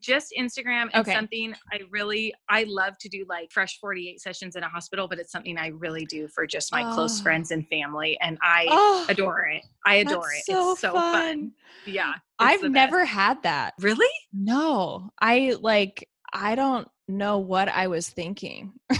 Just 0.00 0.34
Instagram 0.36 0.88
and 0.92 0.96
Okay. 1.02 1.12
something 1.12 1.54
I 1.72 1.80
really 1.88 2.34
I 2.48 2.64
love 2.64 2.98
to 2.98 3.08
do 3.08 3.24
like 3.28 3.52
fresh 3.52 3.78
48 3.78 4.20
sessions 4.20 4.56
in 4.56 4.64
a 4.64 4.68
hospital, 4.68 5.06
but 5.06 5.20
it's 5.20 5.30
something 5.30 5.56
I 5.56 5.68
really 5.68 6.04
do 6.04 6.26
for 6.26 6.46
just 6.48 6.72
my 6.72 6.82
close 6.82 7.20
Oh. 7.20 7.22
friends 7.22 7.52
and 7.52 7.64
family. 7.68 8.18
And 8.20 8.36
I 8.42 8.66
Oh, 8.70 9.06
adore 9.08 9.46
it. 9.48 9.62
I 9.86 9.96
adore 9.96 10.22
that's 10.24 10.48
it. 10.48 10.52
so 10.52 10.72
it's 10.72 10.80
so 10.80 10.94
fun. 10.94 11.52
Yeah. 11.86 12.14
I've 12.40 12.62
never 12.64 13.04
had 13.04 13.40
that. 13.44 13.74
really 13.80 14.08
No, 14.32 15.10
I 15.20 15.54
like, 15.60 16.08
I 16.32 16.56
don't 16.56 16.88
know 17.08 17.38
what 17.38 17.68
I 17.68 17.86
was 17.86 18.08
thinking. 18.08 18.72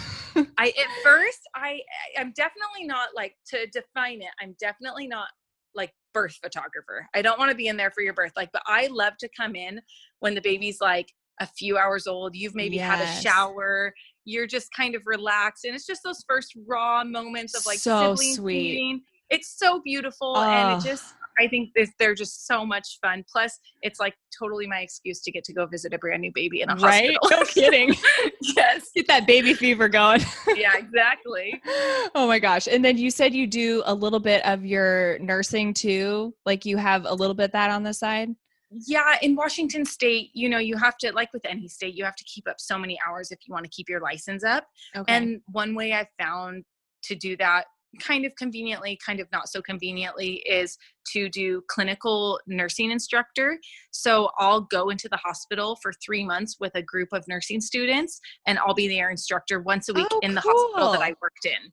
I 0.59 0.69
at 0.69 1.03
first 1.03 1.41
I 1.55 1.81
I'm 2.19 2.33
definitely 2.37 2.85
not 2.85 3.09
like 3.15 3.37
to 3.49 3.67
define 3.67 4.21
it. 4.21 4.31
I'm 4.41 4.57
definitely 4.61 5.07
not 5.07 5.29
like 5.75 5.93
birth 6.13 6.39
photographer. 6.43 7.07
I 7.15 7.23
don't 7.23 7.39
want 7.39 7.51
to 7.51 7.57
be 7.57 7.69
in 7.69 7.77
there 7.77 7.91
for 7.91 8.03
your 8.03 8.15
birth. 8.15 8.33
Like, 8.37 8.51
but 8.53 8.63
I 8.67 8.89
love 8.89 9.15
to 9.19 9.29
come 9.37 9.55
in 9.55 9.81
when 10.21 10.35
the 10.35 10.41
baby's 10.41 10.81
like 10.81 11.13
a 11.41 11.47
few 11.47 11.77
hours 11.77 12.07
old. 12.07 12.37
You've 12.37 12.55
maybe 12.55 12.77
yes. 12.77 12.99
had 12.99 13.01
a 13.01 13.23
shower. 13.23 13.93
You're 14.25 14.47
just 14.47 14.73
kind 14.73 14.95
of 14.95 15.03
relaxed. 15.05 15.65
And 15.65 15.75
it's 15.75 15.87
just 15.87 16.03
those 16.05 16.25
first 16.29 16.55
raw 16.67 17.05
moments 17.05 17.57
of 17.57 17.67
like 17.67 17.79
so 17.79 18.15
sweet. 18.15 18.41
Meeting. 18.41 19.03
It's 19.31 19.59
so 19.59 19.81
beautiful. 19.83 20.37
And 20.37 20.81
it 20.81 20.87
just 20.87 21.15
I 21.39 21.49
think 21.49 21.71
they're 21.99 22.15
just 22.15 22.47
so 22.47 22.65
much 22.65 22.99
fun. 23.03 23.25
Plus, 23.31 23.59
it's 23.83 24.01
like 24.01 24.15
totally 24.39 24.67
my 24.67 24.81
excuse 24.81 25.21
to 25.23 25.33
get 25.33 25.45
to 25.45 25.53
go 25.53 25.67
visit 25.67 25.93
a 25.93 25.99
brand 25.99 26.23
new 26.23 26.33
baby 26.35 26.61
in 26.63 26.71
a 26.71 26.77
right? 26.77 27.17
hospital. 27.21 27.39
No 27.39 27.45
kidding. 27.47 27.95
yes. 28.41 28.91
Get 28.95 29.07
that 29.09 29.27
baby 29.27 29.55
fever 29.55 29.89
going. 29.89 30.21
yeah, 30.55 30.77
exactly. 30.77 31.61
Oh 32.17 32.29
my 32.29 32.39
gosh. 32.39 32.69
And 32.69 32.85
then 32.85 32.97
you 32.97 33.11
said 33.11 33.35
you 33.35 33.47
do 33.47 33.83
a 33.87 33.95
little 33.95 34.21
bit 34.21 34.45
of 34.47 34.65
your 34.65 35.19
nursing 35.19 35.75
too. 35.75 36.35
Like 36.47 36.65
you 36.65 36.77
have 36.77 37.05
a 37.07 37.13
little 37.15 37.35
bit 37.35 37.53
that 37.53 37.71
on 37.71 37.83
the 37.83 37.93
side? 37.93 38.31
Yeah, 38.71 39.17
in 39.23 39.35
Washington 39.35 39.85
state, 39.85 40.31
you 40.33 40.49
know, 40.49 40.59
you 40.59 40.77
have 40.77 40.97
to 40.99 41.13
like 41.13 41.33
with 41.33 41.45
any 41.45 41.69
state, 41.69 41.95
you 41.95 42.05
have 42.05 42.17
to 42.17 42.25
keep 42.25 42.49
up 42.49 42.57
so 42.59 42.79
many 42.79 42.99
hours 43.07 43.31
if 43.31 43.41
you 43.47 43.53
want 43.53 43.65
to 43.65 43.71
keep 43.71 43.89
your 43.89 44.01
license 44.01 44.45
up. 44.45 44.67
Okay. 44.97 45.13
And 45.13 45.41
one 45.51 45.75
way 45.75 45.93
I 45.93 46.07
found 46.21 46.65
to 47.05 47.15
do 47.15 47.37
that 47.37 47.67
kind 47.95 48.25
of 48.25 48.35
conveniently, 48.37 48.99
kind 49.05 49.21
of 49.21 49.29
not 49.33 49.49
so 49.49 49.61
conveniently, 49.63 50.43
is 50.47 50.79
to 51.13 51.29
do 51.29 51.63
clinical 51.69 52.41
nursing 52.47 52.91
instructor. 52.91 53.59
So 53.91 54.31
I'll 54.39 54.63
go 54.63 54.89
into 54.91 55.09
the 55.09 55.17
hospital 55.19 55.77
for 55.83 55.93
three 56.05 56.25
months 56.25 56.57
with 56.61 56.75
a 56.75 56.83
group 56.83 57.09
of 57.13 57.27
nursing 57.29 57.61
students, 57.61 58.21
and 58.47 58.59
I'll 58.59 58.75
be 58.75 58.89
their 58.89 59.11
instructor 59.11 59.61
once 59.61 59.89
a 59.89 59.95
week 59.95 60.07
oh, 60.11 60.21
in 60.23 60.35
the 60.35 60.41
cool. 60.41 60.53
hospital 60.53 60.93
that 60.93 61.03
I 61.03 61.15
worked 61.21 61.45
in. 61.45 61.73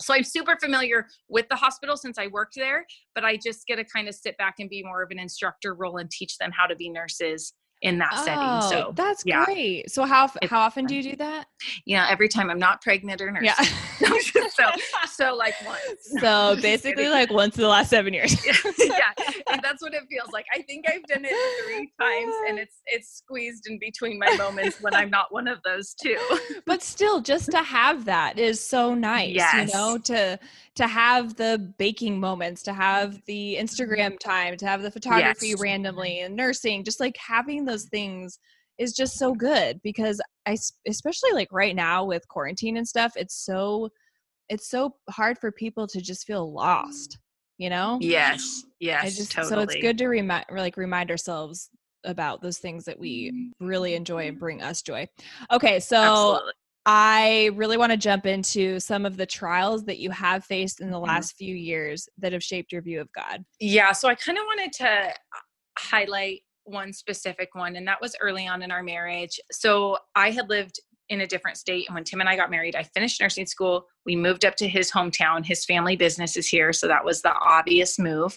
So 0.00 0.14
I'm 0.14 0.24
super 0.24 0.56
familiar 0.60 1.06
with 1.28 1.48
the 1.48 1.56
hospital 1.56 1.96
since 1.96 2.18
I 2.18 2.26
worked 2.26 2.54
there, 2.54 2.84
but 3.14 3.24
I 3.24 3.36
just 3.36 3.66
get 3.66 3.76
to 3.76 3.84
kind 3.84 4.08
of 4.08 4.14
sit 4.14 4.36
back 4.36 4.56
and 4.58 4.68
be 4.68 4.82
more 4.82 5.02
of 5.02 5.10
an 5.10 5.18
instructor 5.18 5.74
role 5.74 5.96
and 5.96 6.10
teach 6.10 6.36
them 6.36 6.50
how 6.52 6.66
to 6.66 6.76
be 6.76 6.90
nurses 6.90 7.54
in 7.86 7.98
that 7.98 8.10
oh, 8.14 8.24
setting. 8.24 8.82
So 8.84 8.92
that's 8.94 9.22
yeah. 9.24 9.44
great. 9.44 9.90
So 9.90 10.04
how 10.04 10.28
how 10.50 10.58
often 10.58 10.86
do 10.86 10.96
you 10.96 11.02
do 11.04 11.16
that? 11.16 11.46
Yeah, 11.84 12.08
every 12.10 12.28
time 12.28 12.50
I'm 12.50 12.58
not 12.58 12.82
pregnant 12.82 13.20
or 13.20 13.30
nursing. 13.30 13.46
Yeah. 13.46 14.08
so 14.50 14.64
so 15.08 15.34
like 15.36 15.54
once. 15.64 16.20
So 16.20 16.56
basically 16.60 17.08
like 17.08 17.30
once 17.30 17.56
in 17.56 17.62
the 17.62 17.68
last 17.68 17.90
seven 17.90 18.12
years. 18.12 18.34
yeah, 18.78 19.12
and 19.52 19.62
that's 19.62 19.80
what 19.82 19.94
it 19.94 20.02
feels 20.10 20.32
like. 20.32 20.46
I 20.52 20.62
think 20.62 20.86
I've 20.88 21.04
done 21.04 21.24
it 21.24 21.64
three 21.64 21.92
times, 22.00 22.34
and 22.48 22.58
it's 22.64 22.82
it's 22.86 23.18
squeezed 23.18 23.68
in 23.68 23.78
between 23.78 24.18
my 24.18 24.36
moments 24.36 24.80
when 24.80 24.92
I'm 24.94 25.10
not 25.10 25.32
one 25.32 25.46
of 25.46 25.62
those 25.64 25.94
two. 25.94 26.18
but 26.66 26.82
still, 26.82 27.20
just 27.20 27.52
to 27.52 27.62
have 27.62 28.04
that 28.06 28.36
is 28.36 28.60
so 28.60 28.94
nice. 28.94 29.32
Yes. 29.32 29.68
You 29.68 29.74
know 29.74 29.98
to 29.98 30.40
to 30.76 30.86
have 30.86 31.36
the 31.36 31.72
baking 31.78 32.20
moments, 32.20 32.62
to 32.62 32.72
have 32.72 33.20
the 33.26 33.56
Instagram 33.58 34.12
mm-hmm. 34.12 34.28
time, 34.28 34.56
to 34.58 34.66
have 34.66 34.82
the 34.82 34.90
photography 34.90 35.48
yes. 35.48 35.60
randomly 35.60 36.16
mm-hmm. 36.16 36.26
and 36.26 36.36
nursing, 36.36 36.84
just 36.84 37.00
like 37.00 37.16
having 37.18 37.64
those 37.64 37.84
things 37.84 38.38
is 38.78 38.92
just 38.92 39.18
so 39.18 39.34
good 39.34 39.80
because 39.82 40.20
I 40.46 40.56
especially 40.86 41.32
like 41.32 41.48
right 41.50 41.74
now 41.74 42.04
with 42.04 42.28
quarantine 42.28 42.76
and 42.76 42.86
stuff, 42.86 43.12
it's 43.16 43.34
so 43.34 43.88
it's 44.48 44.68
so 44.68 44.94
hard 45.10 45.38
for 45.38 45.50
people 45.50 45.86
to 45.88 46.00
just 46.00 46.26
feel 46.26 46.52
lost, 46.52 47.12
mm. 47.12 47.64
you 47.64 47.70
know? 47.70 47.98
Yes. 48.00 48.62
Yes. 48.78 49.02
I 49.02 49.06
just 49.08 49.32
totally. 49.32 49.50
so 49.50 49.60
it's 49.60 49.76
good 49.76 49.98
to 49.98 50.08
remind 50.08 50.44
like 50.52 50.76
remind 50.76 51.10
ourselves 51.10 51.70
about 52.04 52.42
those 52.42 52.58
things 52.58 52.84
that 52.84 52.98
we 52.98 53.30
mm-hmm. 53.30 53.66
really 53.66 53.94
enjoy 53.94 54.28
and 54.28 54.38
bring 54.38 54.62
us 54.62 54.82
joy. 54.82 55.08
Okay, 55.50 55.80
so 55.80 55.96
Absolutely. 55.96 56.52
I 56.88 57.50
really 57.54 57.76
want 57.76 57.90
to 57.90 57.98
jump 57.98 58.26
into 58.26 58.78
some 58.78 59.04
of 59.04 59.16
the 59.16 59.26
trials 59.26 59.84
that 59.86 59.98
you 59.98 60.10
have 60.10 60.44
faced 60.44 60.80
in 60.80 60.90
the 60.90 60.96
mm-hmm. 60.96 61.06
last 61.06 61.36
few 61.36 61.54
years 61.54 62.08
that 62.18 62.32
have 62.32 62.44
shaped 62.44 62.70
your 62.70 62.80
view 62.80 63.00
of 63.00 63.12
God. 63.12 63.44
Yeah, 63.58 63.90
so 63.90 64.08
I 64.08 64.14
kind 64.14 64.38
of 64.38 64.44
wanted 64.46 64.72
to 64.74 65.12
highlight 65.78 66.42
one 66.62 66.92
specific 66.92 67.54
one, 67.54 67.74
and 67.74 67.86
that 67.88 68.00
was 68.00 68.14
early 68.20 68.46
on 68.46 68.62
in 68.62 68.70
our 68.70 68.84
marriage. 68.84 69.40
So 69.50 69.98
I 70.14 70.30
had 70.30 70.48
lived 70.48 70.78
in 71.08 71.20
a 71.20 71.26
different 71.26 71.56
state. 71.56 71.86
And 71.86 71.94
when 71.94 72.04
Tim 72.04 72.20
and 72.20 72.28
I 72.28 72.36
got 72.36 72.50
married, 72.50 72.74
I 72.74 72.82
finished 72.82 73.20
nursing 73.20 73.46
school. 73.46 73.86
We 74.04 74.16
moved 74.16 74.44
up 74.44 74.56
to 74.56 74.68
his 74.68 74.90
hometown. 74.90 75.44
His 75.44 75.64
family 75.64 75.96
business 75.96 76.36
is 76.36 76.48
here. 76.48 76.72
So 76.72 76.88
that 76.88 77.04
was 77.04 77.22
the 77.22 77.32
obvious 77.32 77.98
move. 77.98 78.36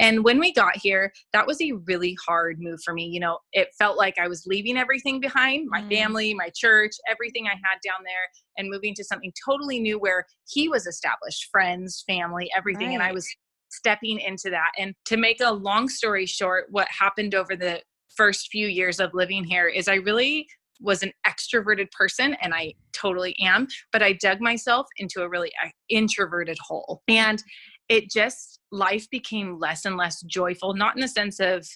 And 0.00 0.24
when 0.24 0.38
we 0.38 0.52
got 0.52 0.76
here, 0.76 1.12
that 1.32 1.46
was 1.46 1.60
a 1.60 1.72
really 1.86 2.16
hard 2.26 2.58
move 2.60 2.80
for 2.84 2.92
me. 2.92 3.06
You 3.06 3.20
know, 3.20 3.38
it 3.52 3.68
felt 3.78 3.96
like 3.96 4.18
I 4.18 4.28
was 4.28 4.46
leaving 4.46 4.76
everything 4.76 5.20
behind 5.20 5.68
my 5.70 5.82
mm. 5.82 5.88
family, 5.90 6.34
my 6.34 6.50
church, 6.54 6.92
everything 7.08 7.46
I 7.46 7.54
had 7.54 7.78
down 7.84 8.04
there, 8.04 8.28
and 8.56 8.68
moving 8.70 8.94
to 8.94 9.04
something 9.04 9.32
totally 9.46 9.80
new 9.80 9.98
where 9.98 10.26
he 10.48 10.68
was 10.68 10.86
established 10.86 11.48
friends, 11.52 12.02
family, 12.06 12.50
everything. 12.56 12.88
Right. 12.88 12.94
And 12.94 13.02
I 13.02 13.12
was 13.12 13.28
stepping 13.70 14.18
into 14.18 14.50
that. 14.50 14.72
And 14.78 14.94
to 15.06 15.16
make 15.16 15.40
a 15.40 15.52
long 15.52 15.88
story 15.88 16.26
short, 16.26 16.66
what 16.70 16.88
happened 16.90 17.34
over 17.34 17.54
the 17.54 17.82
first 18.16 18.48
few 18.50 18.66
years 18.66 18.98
of 18.98 19.14
living 19.14 19.44
here 19.44 19.68
is 19.68 19.86
I 19.86 19.94
really 19.94 20.48
was 20.80 21.02
an 21.02 21.12
extroverted 21.26 21.90
person 21.90 22.36
and 22.40 22.54
I 22.54 22.74
totally 22.92 23.36
am, 23.40 23.66
but 23.92 24.02
I 24.02 24.12
dug 24.12 24.40
myself 24.40 24.86
into 24.96 25.22
a 25.22 25.28
really 25.28 25.52
uh, 25.64 25.68
introverted 25.88 26.58
hole. 26.60 27.02
And 27.08 27.42
it 27.88 28.10
just, 28.10 28.60
life 28.70 29.08
became 29.10 29.58
less 29.58 29.84
and 29.84 29.96
less 29.96 30.20
joyful, 30.22 30.74
not 30.74 30.94
in 30.94 31.00
the 31.00 31.08
sense 31.08 31.40
of, 31.40 31.66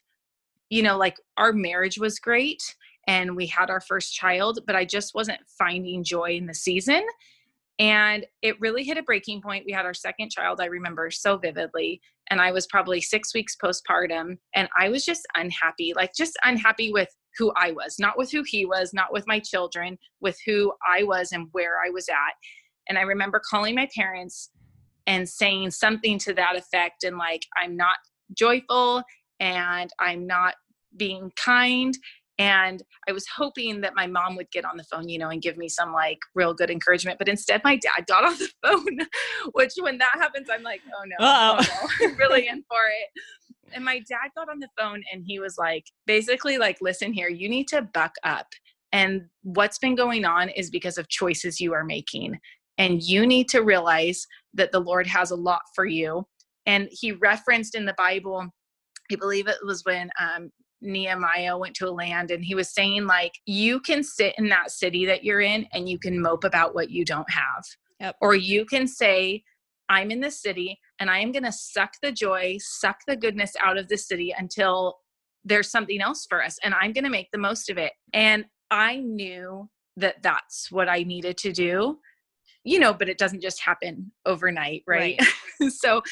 you 0.71 0.83
know, 0.83 0.97
like 0.97 1.17
our 1.37 1.53
marriage 1.53 1.99
was 1.99 2.19
great 2.19 2.63
and 3.07 3.37
we 3.37 3.47
had 3.47 3.71
our 3.71 3.81
first 3.81 4.15
child, 4.15 4.61
but 4.67 4.77
I 4.77 4.85
just 4.85 5.15
wasn't 5.15 5.41
finding 5.59 6.05
joy 6.05 6.37
in 6.37 6.47
the 6.47 6.55
season. 6.55 7.05
And 7.79 8.27
it 8.43 8.61
really 8.61 8.85
hit 8.85 8.99
a 8.99 9.03
breaking 9.03 9.43
point. 9.43 9.65
We 9.67 9.73
had 9.73 9.87
our 9.87 9.95
second 9.95 10.31
child, 10.31 10.61
I 10.61 10.67
remember 10.67 11.11
so 11.11 11.37
vividly. 11.39 12.01
And 12.31 12.41
I 12.41 12.53
was 12.53 12.67
probably 12.67 13.01
six 13.01 13.35
weeks 13.35 13.57
postpartum. 13.57 14.39
And 14.55 14.69
I 14.79 14.89
was 14.89 15.05
just 15.05 15.27
unhappy, 15.35 15.93
like 15.97 16.13
just 16.17 16.39
unhappy 16.45 16.93
with 16.93 17.09
who 17.39 17.53
I 17.57 17.73
was, 17.73 17.97
not 17.99 18.19
with 18.19 18.31
who 18.31 18.43
he 18.45 18.65
was, 18.65 18.93
not 18.93 19.13
with 19.13 19.27
my 19.27 19.39
children, 19.39 19.99
with 20.21 20.39
who 20.47 20.73
I 20.87 21.03
was 21.03 21.33
and 21.33 21.49
where 21.53 21.77
I 21.85 21.91
was 21.91 22.09
at. 22.09 22.35
And 22.89 22.99
I 22.99 23.03
remember 23.03 23.41
calling 23.49 23.75
my 23.75 23.89
parents 23.95 24.51
and 25.07 25.29
saying 25.29 25.71
something 25.71 26.19
to 26.21 26.35
that 26.35 26.57
effect 26.57 27.05
and 27.05 27.17
like, 27.17 27.43
I'm 27.57 27.77
not 27.77 27.97
joyful 28.37 29.03
and 29.41 29.91
I'm 29.99 30.27
not 30.27 30.55
being 30.97 31.33
kind. 31.37 31.97
And 32.39 32.83
I 33.09 33.13
was 33.13 33.27
hoping 33.37 33.83
that 33.83 33.95
my 33.95 34.07
mom 34.07 34.37
would 34.37 34.51
get 34.51 34.65
on 34.65 34.77
the 34.77 34.85
phone, 34.85 35.09
you 35.09 35.19
know, 35.19 35.29
and 35.29 35.43
give 35.43 35.57
me 35.57 35.69
some 35.69 35.93
like 35.93 36.19
real 36.35 36.55
good 36.55 36.71
encouragement. 36.71 37.19
But 37.19 37.29
instead, 37.29 37.63
my 37.63 37.77
dad 37.77 38.07
got 38.07 38.25
on 38.25 38.37
the 38.39 38.49
phone, 38.63 38.99
which 39.53 39.75
when 39.79 39.99
that 39.99 40.13
happens, 40.15 40.49
I'm 40.51 40.63
like, 40.63 40.81
oh 40.97 41.05
no, 41.05 41.17
oh, 41.21 41.67
no. 42.01 42.09
really 42.19 42.49
in 42.49 42.65
for 42.69 42.81
it 42.89 43.23
and 43.75 43.85
my 43.85 43.99
dad 44.09 44.31
got 44.37 44.49
on 44.49 44.59
the 44.59 44.69
phone 44.79 45.03
and 45.13 45.25
he 45.27 45.39
was 45.39 45.57
like 45.59 45.85
basically 46.07 46.59
like 46.59 46.79
listen 46.81 47.13
here 47.13 47.29
you 47.29 47.49
need 47.49 47.69
to 47.69 47.83
buck 47.95 48.13
up 48.25 48.47
and 48.93 49.23
what's 49.43 49.79
been 49.79 49.95
going 49.95 50.25
on 50.25 50.49
is 50.51 50.71
because 50.71 50.99
of 50.99 51.09
choices 51.09 51.61
you 51.61 51.73
are 51.73 51.85
making 51.85 52.39
and 52.79 53.03
you 53.03 53.27
need 53.27 53.49
to 53.49 53.61
realize 53.61 54.27
that 54.55 54.73
the 54.73 54.81
lord 54.81 55.07
has 55.07 55.31
a 55.31 55.37
lot 55.37 55.63
for 55.75 55.85
you 55.85 56.27
and 56.67 56.89
he 56.91 57.13
referenced 57.13 57.75
in 57.75 57.85
the 57.85 57.95
bible 57.99 58.47
i 59.11 59.17
believe 59.17 59.49
it 59.49 59.59
was 59.65 59.85
when 59.85 60.11
um, 60.21 60.51
Nehemiah 60.83 61.57
went 61.57 61.75
to 61.77 61.89
a 61.89 61.91
land 61.91 62.31
and 62.31 62.45
he 62.45 62.55
was 62.55 62.75
saying 62.75 63.07
like 63.07 63.33
you 63.47 63.81
can 63.81 64.03
sit 64.03 64.35
in 64.37 64.49
that 64.49 64.71
city 64.71 65.07
that 65.07 65.25
you're 65.25 65.41
in 65.41 65.67
and 65.73 65.89
you 65.89 65.99
can 65.99 66.21
mope 66.21 66.45
about 66.45 66.75
what 66.75 66.91
you 66.91 67.05
don't 67.05 67.31
have. 67.31 67.65
Yep. 68.01 68.17
Or 68.21 68.35
you 68.35 68.65
can 68.65 68.89
say 68.89 69.45
I'm 69.93 70.11
in 70.11 70.21
the 70.21 70.31
city 70.31 70.81
and 70.99 71.11
I 71.11 71.19
am 71.19 71.33
going 71.33 71.45
to 71.45 71.53
suck 71.53 71.93
the 72.01 72.13
joy, 72.13 72.57
suck 72.61 73.01
the 73.07 73.15
goodness 73.15 73.53
out 73.63 73.77
of 73.77 73.89
the 73.89 73.99
city 73.99 74.35
until 74.37 74.97
there's 75.45 75.71
something 75.71 76.01
else 76.01 76.25
for 76.27 76.43
us. 76.43 76.59
And 76.65 76.73
I'm 76.73 76.93
going 76.93 77.05
to 77.05 77.11
make 77.11 77.31
the 77.31 77.39
most 77.39 77.69
of 77.69 77.77
it. 77.77 77.93
And 78.15 78.47
I 78.71 78.97
knew 78.97 79.69
that 79.99 80.23
that's 80.23 80.73
what 80.73 80.89
I 80.89 81.03
needed 81.03 81.37
to 81.39 81.53
do, 81.53 81.99
you 82.65 82.79
know, 82.79 82.95
but 82.95 83.11
it 83.11 83.19
doesn't 83.19 83.43
just 83.43 83.61
happen 83.61 84.13
overnight, 84.25 84.83
right? 84.87 85.21
right. 85.61 85.73
so 85.73 86.03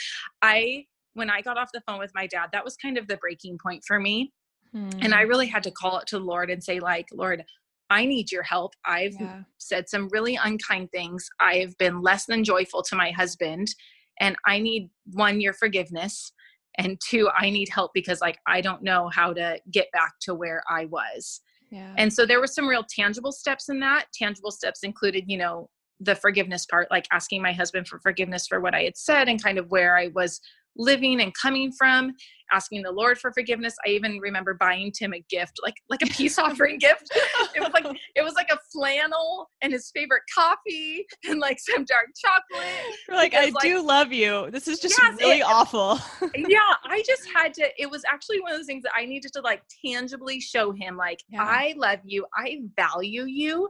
I, 0.42 0.84
when 1.14 1.30
I 1.30 1.40
got 1.40 1.56
off 1.56 1.70
the 1.72 1.82
phone 1.86 1.98
with 1.98 2.12
my 2.14 2.26
dad, 2.26 2.50
that 2.52 2.64
was 2.64 2.76
kind 2.76 2.98
of 2.98 3.08
the 3.08 3.16
breaking 3.16 3.56
point 3.64 3.82
for 3.86 3.98
me. 3.98 4.30
Hmm. 4.72 4.90
And 5.00 5.14
I 5.14 5.22
hmm. 5.22 5.30
really 5.30 5.46
had 5.46 5.62
to 5.62 5.70
call 5.70 5.98
it 5.98 6.06
to 6.08 6.18
the 6.18 6.24
Lord 6.24 6.50
and 6.50 6.62
say, 6.62 6.80
like, 6.80 7.08
Lord, 7.12 7.44
I 7.90 8.06
need 8.06 8.30
your 8.30 8.44
help. 8.44 8.74
I've 8.84 9.16
yeah. 9.20 9.42
said 9.58 9.88
some 9.88 10.08
really 10.12 10.36
unkind 10.36 10.90
things. 10.92 11.28
I've 11.40 11.76
been 11.78 12.00
less 12.00 12.26
than 12.26 12.44
joyful 12.44 12.82
to 12.84 12.96
my 12.96 13.10
husband. 13.10 13.74
And 14.20 14.36
I 14.46 14.60
need 14.60 14.90
one, 15.12 15.40
your 15.40 15.52
forgiveness. 15.52 16.32
And 16.78 17.00
two, 17.04 17.28
I 17.36 17.50
need 17.50 17.68
help 17.68 17.90
because, 17.92 18.20
like, 18.20 18.38
I 18.46 18.60
don't 18.60 18.82
know 18.82 19.10
how 19.12 19.32
to 19.32 19.58
get 19.72 19.90
back 19.92 20.12
to 20.22 20.34
where 20.34 20.62
I 20.70 20.84
was. 20.86 21.40
Yeah. 21.70 21.92
And 21.98 22.12
so 22.12 22.24
there 22.24 22.40
were 22.40 22.46
some 22.46 22.68
real 22.68 22.84
tangible 22.88 23.32
steps 23.32 23.68
in 23.68 23.80
that. 23.80 24.06
Tangible 24.14 24.52
steps 24.52 24.82
included, 24.82 25.24
you 25.26 25.36
know, 25.36 25.68
the 25.98 26.14
forgiveness 26.14 26.66
part, 26.66 26.90
like 26.90 27.06
asking 27.12 27.42
my 27.42 27.52
husband 27.52 27.88
for 27.88 27.98
forgiveness 28.00 28.46
for 28.46 28.60
what 28.60 28.74
I 28.74 28.82
had 28.82 28.96
said 28.96 29.28
and 29.28 29.42
kind 29.42 29.58
of 29.58 29.70
where 29.70 29.96
I 29.98 30.08
was 30.14 30.40
living 30.76 31.20
and 31.20 31.32
coming 31.40 31.72
from 31.72 32.12
asking 32.52 32.82
the 32.82 32.90
lord 32.90 33.18
for 33.18 33.32
forgiveness 33.32 33.74
i 33.86 33.90
even 33.90 34.18
remember 34.18 34.54
buying 34.54 34.90
tim 34.92 35.12
a 35.14 35.24
gift 35.28 35.52
like 35.62 35.74
like 35.88 36.00
a 36.02 36.06
peace 36.06 36.38
offering 36.46 36.78
gift 36.78 37.08
it 37.54 37.60
was 37.60 37.70
like 37.72 37.84
it 38.16 38.22
was 38.22 38.34
like 38.34 38.48
a 38.52 38.58
flannel 38.72 39.48
and 39.62 39.72
his 39.72 39.90
favorite 39.94 40.22
coffee 40.34 41.04
and 41.24 41.38
like 41.40 41.58
some 41.60 41.84
dark 41.84 42.06
chocolate. 42.16 42.68
Like, 43.08 43.32
because, 43.32 43.48
I 43.48 43.50
like- 43.50 43.62
do 43.62 43.82
love 43.82 44.12
you. 44.12 44.50
This 44.50 44.68
is 44.68 44.78
just 44.78 44.98
Yes, 45.02 45.16
really 45.20 45.40
it- 45.40 45.44
awful. 45.46 45.98
yeah, 46.34 46.58
I 46.84 47.02
just 47.06 47.28
had 47.34 47.52
to. 47.54 47.68
It 47.78 47.90
was 47.90 48.02
actually 48.10 48.40
one 48.40 48.52
of 48.52 48.58
those 48.58 48.66
things 48.66 48.82
that 48.84 48.92
I 48.96 49.04
needed 49.04 49.32
to 49.34 49.40
like 49.40 49.62
tangibly 49.84 50.40
show 50.40 50.72
him, 50.72 50.96
like, 50.96 51.20
Yeah. 51.28 51.42
I 51.42 51.74
love 51.76 51.98
you, 52.04 52.26
I 52.36 52.60
value 52.76 53.24
you, 53.26 53.68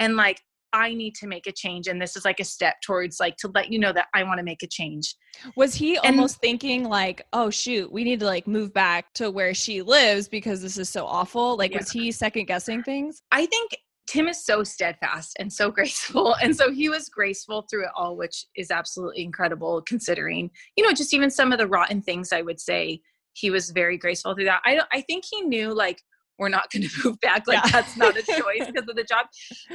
and 0.00 0.16
like, 0.16 0.40
I 0.72 0.94
need 0.94 1.14
to 1.16 1.26
make 1.26 1.46
a 1.46 1.52
change. 1.52 1.86
And 1.88 2.00
this 2.00 2.16
is 2.16 2.24
like 2.24 2.40
a 2.40 2.44
step 2.44 2.76
towards 2.82 3.20
like 3.20 3.36
to 3.38 3.48
let 3.54 3.70
you 3.72 3.78
know 3.78 3.92
that 3.92 4.06
I 4.14 4.22
want 4.24 4.38
to 4.38 4.44
make 4.44 4.62
a 4.62 4.66
change. 4.66 5.14
Was 5.56 5.74
he 5.74 5.96
And- 5.96 6.06
almost 6.16 6.40
thinking 6.40 6.84
like, 6.84 7.22
oh 7.32 7.50
shoot, 7.50 7.90
we 7.92 8.04
need 8.04 8.20
to 8.20 8.26
like 8.26 8.46
move 8.46 8.72
back 8.72 9.12
to 9.14 9.30
where 9.30 9.54
she 9.54 9.82
lives 9.82 10.28
because 10.28 10.62
this 10.62 10.78
is 10.78 10.88
so 10.88 11.06
awful? 11.06 11.56
Like, 11.56 11.72
Yeah. 11.72 11.78
was 11.78 11.90
he 11.90 12.10
second 12.12 12.46
guessing 12.46 12.82
things? 12.82 13.22
I 13.30 13.46
think 13.46 13.76
Tim 14.08 14.28
is 14.28 14.44
so 14.44 14.64
steadfast 14.64 15.36
and 15.38 15.52
so 15.52 15.70
graceful. 15.78 16.34
And 16.42 16.54
so 16.56 16.70
he 16.72 16.88
was 16.88 17.08
graceful 17.08 17.66
through 17.70 17.84
it 17.84 17.90
all, 17.96 18.16
which 18.16 18.44
is 18.56 18.70
absolutely 18.70 19.22
incredible 19.22 19.82
considering, 19.82 20.50
you 20.76 20.84
know, 20.84 20.92
just 20.92 21.14
even 21.14 21.30
some 21.30 21.52
of 21.52 21.58
the 21.58 21.66
rotten 21.68 22.02
things 22.02 22.32
I 22.32 22.42
would 22.42 22.60
say. 22.60 23.00
He 23.34 23.48
was 23.48 23.70
very 23.70 23.96
graceful 23.96 24.34
through 24.34 24.44
that. 24.44 24.60
I 24.66 24.74
don't 24.74 24.88
I 24.92 25.00
think 25.00 25.24
he 25.30 25.40
knew 25.40 25.72
like 25.72 26.02
we're 26.42 26.48
not 26.48 26.70
going 26.70 26.82
to 26.88 26.90
move 27.04 27.20
back. 27.20 27.46
Like 27.46 27.64
Yeah. 27.64 27.70
that's 27.72 27.96
not 27.96 28.16
a 28.16 28.22
choice 28.40 28.66
because 28.66 28.88
of 28.88 28.96
the 28.96 29.04
job. 29.04 29.26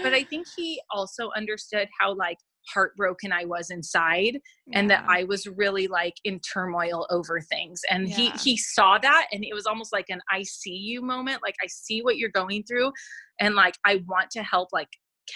But 0.03 0.13
I 0.13 0.23
think 0.23 0.45
he 0.55 0.79
also 0.91 1.29
understood 1.35 1.87
how 1.99 2.13
like 2.13 2.37
heartbroken 2.73 3.31
I 3.31 3.45
was 3.45 3.69
inside 3.69 4.39
and 4.73 4.89
that 4.89 5.05
I 5.07 5.23
was 5.23 5.47
really 5.47 5.87
like 5.87 6.15
in 6.25 6.39
turmoil 6.41 7.07
over 7.09 7.39
things. 7.39 7.81
And 7.89 8.09
he 8.09 8.31
he 8.31 8.57
saw 8.57 8.97
that 8.97 9.27
and 9.31 9.43
it 9.43 9.53
was 9.53 9.65
almost 9.65 9.93
like 9.93 10.07
an 10.09 10.19
I 10.29 10.43
see 10.43 10.75
you 10.75 11.01
moment. 11.01 11.41
Like 11.41 11.55
I 11.63 11.67
see 11.67 12.01
what 12.01 12.17
you're 12.17 12.29
going 12.29 12.63
through 12.63 12.91
and 13.39 13.55
like 13.55 13.75
I 13.85 14.03
want 14.07 14.29
to 14.31 14.43
help 14.43 14.69
like 14.73 14.89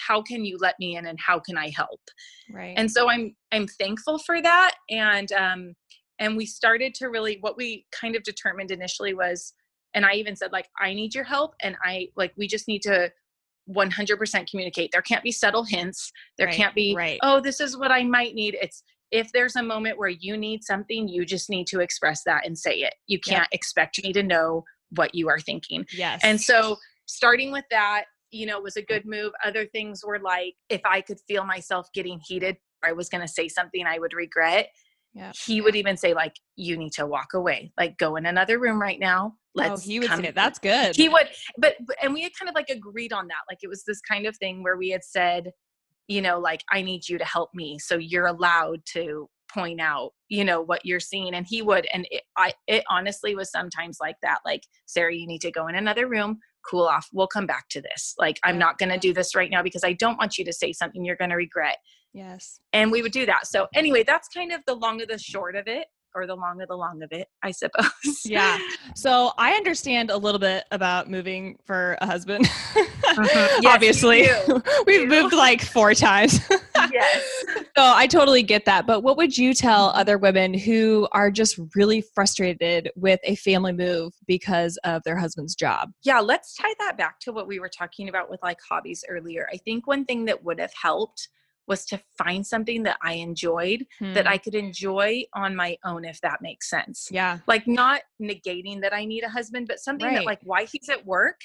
how 0.08 0.22
can 0.22 0.44
you 0.44 0.56
let 0.60 0.74
me 0.78 0.96
in 0.96 1.06
and 1.06 1.18
how 1.20 1.38
can 1.38 1.56
I 1.56 1.70
help? 1.74 2.00
right. 2.50 2.74
And 2.76 2.90
so 2.90 3.08
I'm 3.08 3.34
I'm 3.50 3.66
thankful 3.66 4.18
for 4.18 4.42
that 4.42 4.74
and 4.90 5.32
um 5.32 5.74
and 6.18 6.36
we 6.36 6.46
started 6.46 6.94
to 6.96 7.06
really 7.06 7.38
what 7.40 7.56
we 7.56 7.86
kind 7.98 8.14
of 8.14 8.22
determined 8.22 8.70
initially 8.70 9.14
was 9.14 9.54
and 9.94 10.04
I 10.06 10.14
even 10.14 10.36
said 10.36 10.52
like 10.52 10.68
I 10.80 10.94
need 10.94 11.14
your 11.14 11.24
help 11.24 11.54
and 11.62 11.76
I 11.84 12.08
like 12.16 12.32
we 12.36 12.46
just 12.48 12.68
need 12.68 12.82
to 12.82 13.10
100% 13.70 14.50
communicate. 14.50 14.90
There 14.92 15.02
can't 15.02 15.22
be 15.22 15.30
subtle 15.32 15.64
hints. 15.64 16.10
There 16.36 16.48
Right, 16.48 16.56
can't 16.56 16.74
be 16.74 16.94
right. 16.96 17.18
oh 17.22 17.40
this 17.40 17.60
is 17.60 17.76
what 17.76 17.90
I 17.92 18.02
might 18.02 18.34
need. 18.34 18.56
It's 18.60 18.82
if 19.10 19.30
there's 19.32 19.56
a 19.56 19.62
moment 19.62 19.98
where 19.98 20.08
you 20.08 20.36
need 20.36 20.64
something, 20.64 21.06
you 21.06 21.26
just 21.26 21.50
need 21.50 21.66
to 21.68 21.80
express 21.80 22.22
that 22.24 22.46
and 22.46 22.58
say 22.58 22.76
it. 22.76 22.94
You 23.06 23.20
can't 23.20 23.48
expect 23.52 24.02
me 24.02 24.12
to 24.14 24.22
know 24.22 24.64
what 24.96 25.14
you 25.14 25.28
are 25.28 25.38
thinking. 25.38 25.86
yes. 25.92 26.20
And 26.22 26.40
so 26.40 26.76
starting 27.06 27.52
with 27.52 27.64
that, 27.70 28.04
you 28.30 28.46
know, 28.46 28.58
was 28.60 28.76
a 28.76 28.82
good 28.82 29.04
move. 29.04 29.32
Other 29.44 29.66
things 29.66 30.02
were 30.04 30.18
like 30.18 30.54
if 30.70 30.80
I 30.84 31.02
could 31.02 31.18
feel 31.28 31.44
myself 31.44 31.88
getting 31.92 32.20
heated, 32.24 32.56
I 32.82 32.92
was 32.92 33.08
going 33.10 33.20
to 33.20 33.28
say 33.28 33.48
something 33.48 33.86
I 33.86 33.98
would 33.98 34.14
regret. 34.14 34.70
Yeah. 35.14 35.32
He 35.44 35.60
would 35.60 35.76
even 35.76 35.96
say 35.96 36.14
like 36.14 36.34
you 36.56 36.76
need 36.76 36.92
to 36.94 37.06
walk 37.06 37.34
away. 37.34 37.72
Like 37.78 37.98
go 37.98 38.16
in 38.16 38.26
another 38.26 38.58
room 38.58 38.80
right 38.80 38.98
now. 38.98 39.34
oh, 39.34 39.38
Let's 39.54 39.82
oh, 39.82 39.88
he 39.90 40.00
would 40.00 40.08
come 40.08 40.22
say 40.22 40.30
that's 40.30 40.58
good. 40.58 40.96
he 40.96 41.08
would 41.08 41.28
but 41.58 41.74
but- 41.86 41.96
and 42.02 42.14
we 42.14 42.22
had 42.22 42.32
kind 42.38 42.48
of 42.48 42.54
like 42.54 42.70
agreed 42.70 43.12
on 43.12 43.26
that 43.28 43.42
like 43.48 43.58
it 43.62 43.68
was 43.68 43.84
this 43.84 44.00
kind 44.00 44.26
of 44.26 44.36
thing 44.38 44.62
where 44.62 44.76
we 44.76 44.88
had 44.90 45.04
said 45.04 45.50
you 46.08 46.20
know 46.22 46.38
like 46.38 46.62
i 46.70 46.82
need 46.82 47.08
you 47.08 47.16
to 47.18 47.24
help 47.24 47.50
me 47.54 47.78
so 47.78 47.96
you're 47.96 48.26
allowed 48.26 48.80
to 48.86 49.28
point 49.52 49.80
out 49.80 50.10
you 50.28 50.44
know 50.44 50.60
what 50.60 50.80
you're 50.84 50.98
seeing 51.00 51.34
and 51.34 51.46
he 51.48 51.62
would 51.62 51.86
and 51.92 52.06
it, 52.10 52.22
i 52.36 52.52
it 52.66 52.82
honestly 52.90 53.34
was 53.36 53.50
sometimes 53.50 53.98
like 54.00 54.16
that 54.22 54.38
like 54.44 54.62
sarah 54.86 55.14
you 55.14 55.26
need 55.26 55.40
to 55.40 55.50
go 55.52 55.66
in 55.68 55.74
another 55.74 56.08
room 56.08 56.38
cool 56.68 56.84
off 56.86 57.08
we'll 57.12 57.26
come 57.26 57.46
back 57.46 57.68
to 57.68 57.80
this 57.80 58.14
like 58.18 58.38
i'm 58.44 58.58
not 58.58 58.78
going 58.78 58.88
to 58.88 58.98
do 58.98 59.12
this 59.12 59.34
right 59.34 59.50
now 59.50 59.62
because 59.62 59.84
i 59.84 59.92
don't 59.92 60.18
want 60.18 60.38
you 60.38 60.44
to 60.44 60.52
say 60.52 60.72
something 60.72 61.04
you're 61.04 61.16
going 61.16 61.30
to 61.30 61.36
regret 61.36 61.76
yes. 62.12 62.60
and 62.72 62.90
we 62.92 63.02
would 63.02 63.12
do 63.12 63.26
that 63.26 63.46
so 63.46 63.66
anyway 63.74 64.02
that's 64.02 64.28
kind 64.28 64.52
of 64.52 64.60
the 64.66 64.74
long 64.74 65.00
of 65.02 65.08
the 65.08 65.18
short 65.18 65.54
of 65.56 65.66
it 65.66 65.86
or 66.14 66.26
the 66.26 66.34
long 66.34 66.60
of 66.60 66.68
the 66.68 66.76
long 66.76 67.02
of 67.02 67.10
it 67.12 67.28
i 67.42 67.50
suppose 67.50 67.90
Yeah. 68.26 68.58
So 68.94 69.32
I 69.38 69.54
understand 69.54 70.10
a 70.10 70.16
little 70.16 70.38
bit 70.38 70.64
about 70.70 71.08
moving 71.08 71.56
for 71.64 71.96
a 72.02 72.06
husband. 72.06 72.44
Mm-hmm. 72.44 73.62
Yes, 73.62 73.74
Obviously, 73.74 74.26
we've 74.86 75.08
moved 75.08 75.32
like 75.34 75.62
four 75.62 75.94
times. 75.94 76.40
yes 76.92 77.44
So 77.58 77.62
I 77.82 78.06
totally 78.06 78.42
get 78.42 78.64
that. 78.66 78.86
But 78.86 79.02
what 79.02 79.16
would 79.16 79.36
you 79.36 79.54
tell 79.54 79.86
other 79.90 80.18
women 80.18 80.52
who 80.54 81.08
are 81.12 81.30
just 81.30 81.58
really 81.74 82.00
frustrated 82.02 82.90
with 82.96 83.20
a 83.24 83.34
family 83.36 83.72
move 83.72 84.12
because 84.26 84.78
of 84.84 85.02
their 85.04 85.16
husband's 85.16 85.54
job? 85.54 85.90
yeah 86.02 86.20
let's 86.20 86.54
tie 86.54 86.74
that 86.80 86.96
back 86.98 87.18
to 87.20 87.32
what 87.32 87.46
we 87.48 87.58
were 87.58 87.70
talking 87.70 88.08
about 88.10 88.28
with 88.30 88.42
like 88.42 88.58
hobbies 88.68 89.04
earlier 89.08 89.46
i 89.52 89.56
think 89.56 89.86
one 89.86 90.04
thing 90.04 90.24
that 90.26 90.42
would 90.44 90.60
have 90.60 90.72
helped 90.80 91.28
was 91.68 91.84
to 91.86 92.00
find 92.18 92.46
something 92.46 92.82
that 92.82 92.96
i 93.02 93.14
enjoyed 93.14 93.84
that 94.00 94.26
Hmm. 94.26 94.32
i 94.32 94.38
could 94.38 94.54
enjoy 94.54 95.22
on 95.34 95.54
my 95.56 95.76
own 95.84 96.04
if 96.04 96.20
that 96.20 96.40
makes 96.42 96.68
sense 96.68 97.08
yeah. 97.10 97.38
like 97.46 97.66
not 97.66 98.02
negating 98.20 98.80
that 98.82 98.92
i 98.92 99.04
need 99.04 99.24
a 99.24 99.28
husband 99.28 99.66
but 99.68 99.78
something 99.78 100.06
Right. 100.06 100.16
that 100.16 100.24
like 100.26 100.40
why 100.42 100.64
he's 100.64 100.88
at 100.88 101.04
work 101.06 101.40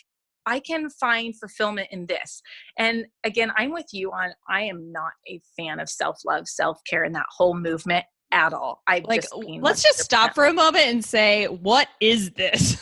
i 0.46 0.60
can 0.60 0.90
find 0.90 1.38
fulfillment 1.38 1.90
in 1.92 2.06
this 2.08 2.42
and 2.78 3.06
again 3.24 3.52
i'm 3.58 3.72
with 3.72 3.88
you 3.92 4.12
on 4.12 4.32
i 4.50 4.62
am 4.62 4.92
not 4.92 5.12
a 5.28 5.40
fan 5.58 5.80
of 5.80 5.90
self-love 5.90 6.48
self-care 6.48 7.04
and 7.04 7.16
that 7.16 7.26
whole 7.30 7.54
movement 7.56 8.06
at 8.32 8.54
all 8.54 8.82
i 8.88 9.02
Like, 9.06 9.22
just 9.22 9.34
let's 9.62 9.84
just 9.84 10.00
100% 10.00 10.04
stop 10.04 10.36
for 10.36 10.46
a 10.46 10.54
moment 10.54 10.86
and 10.88 11.06
say, 11.06 11.46
what 11.46 11.88
is 12.02 12.32
this? 12.32 12.76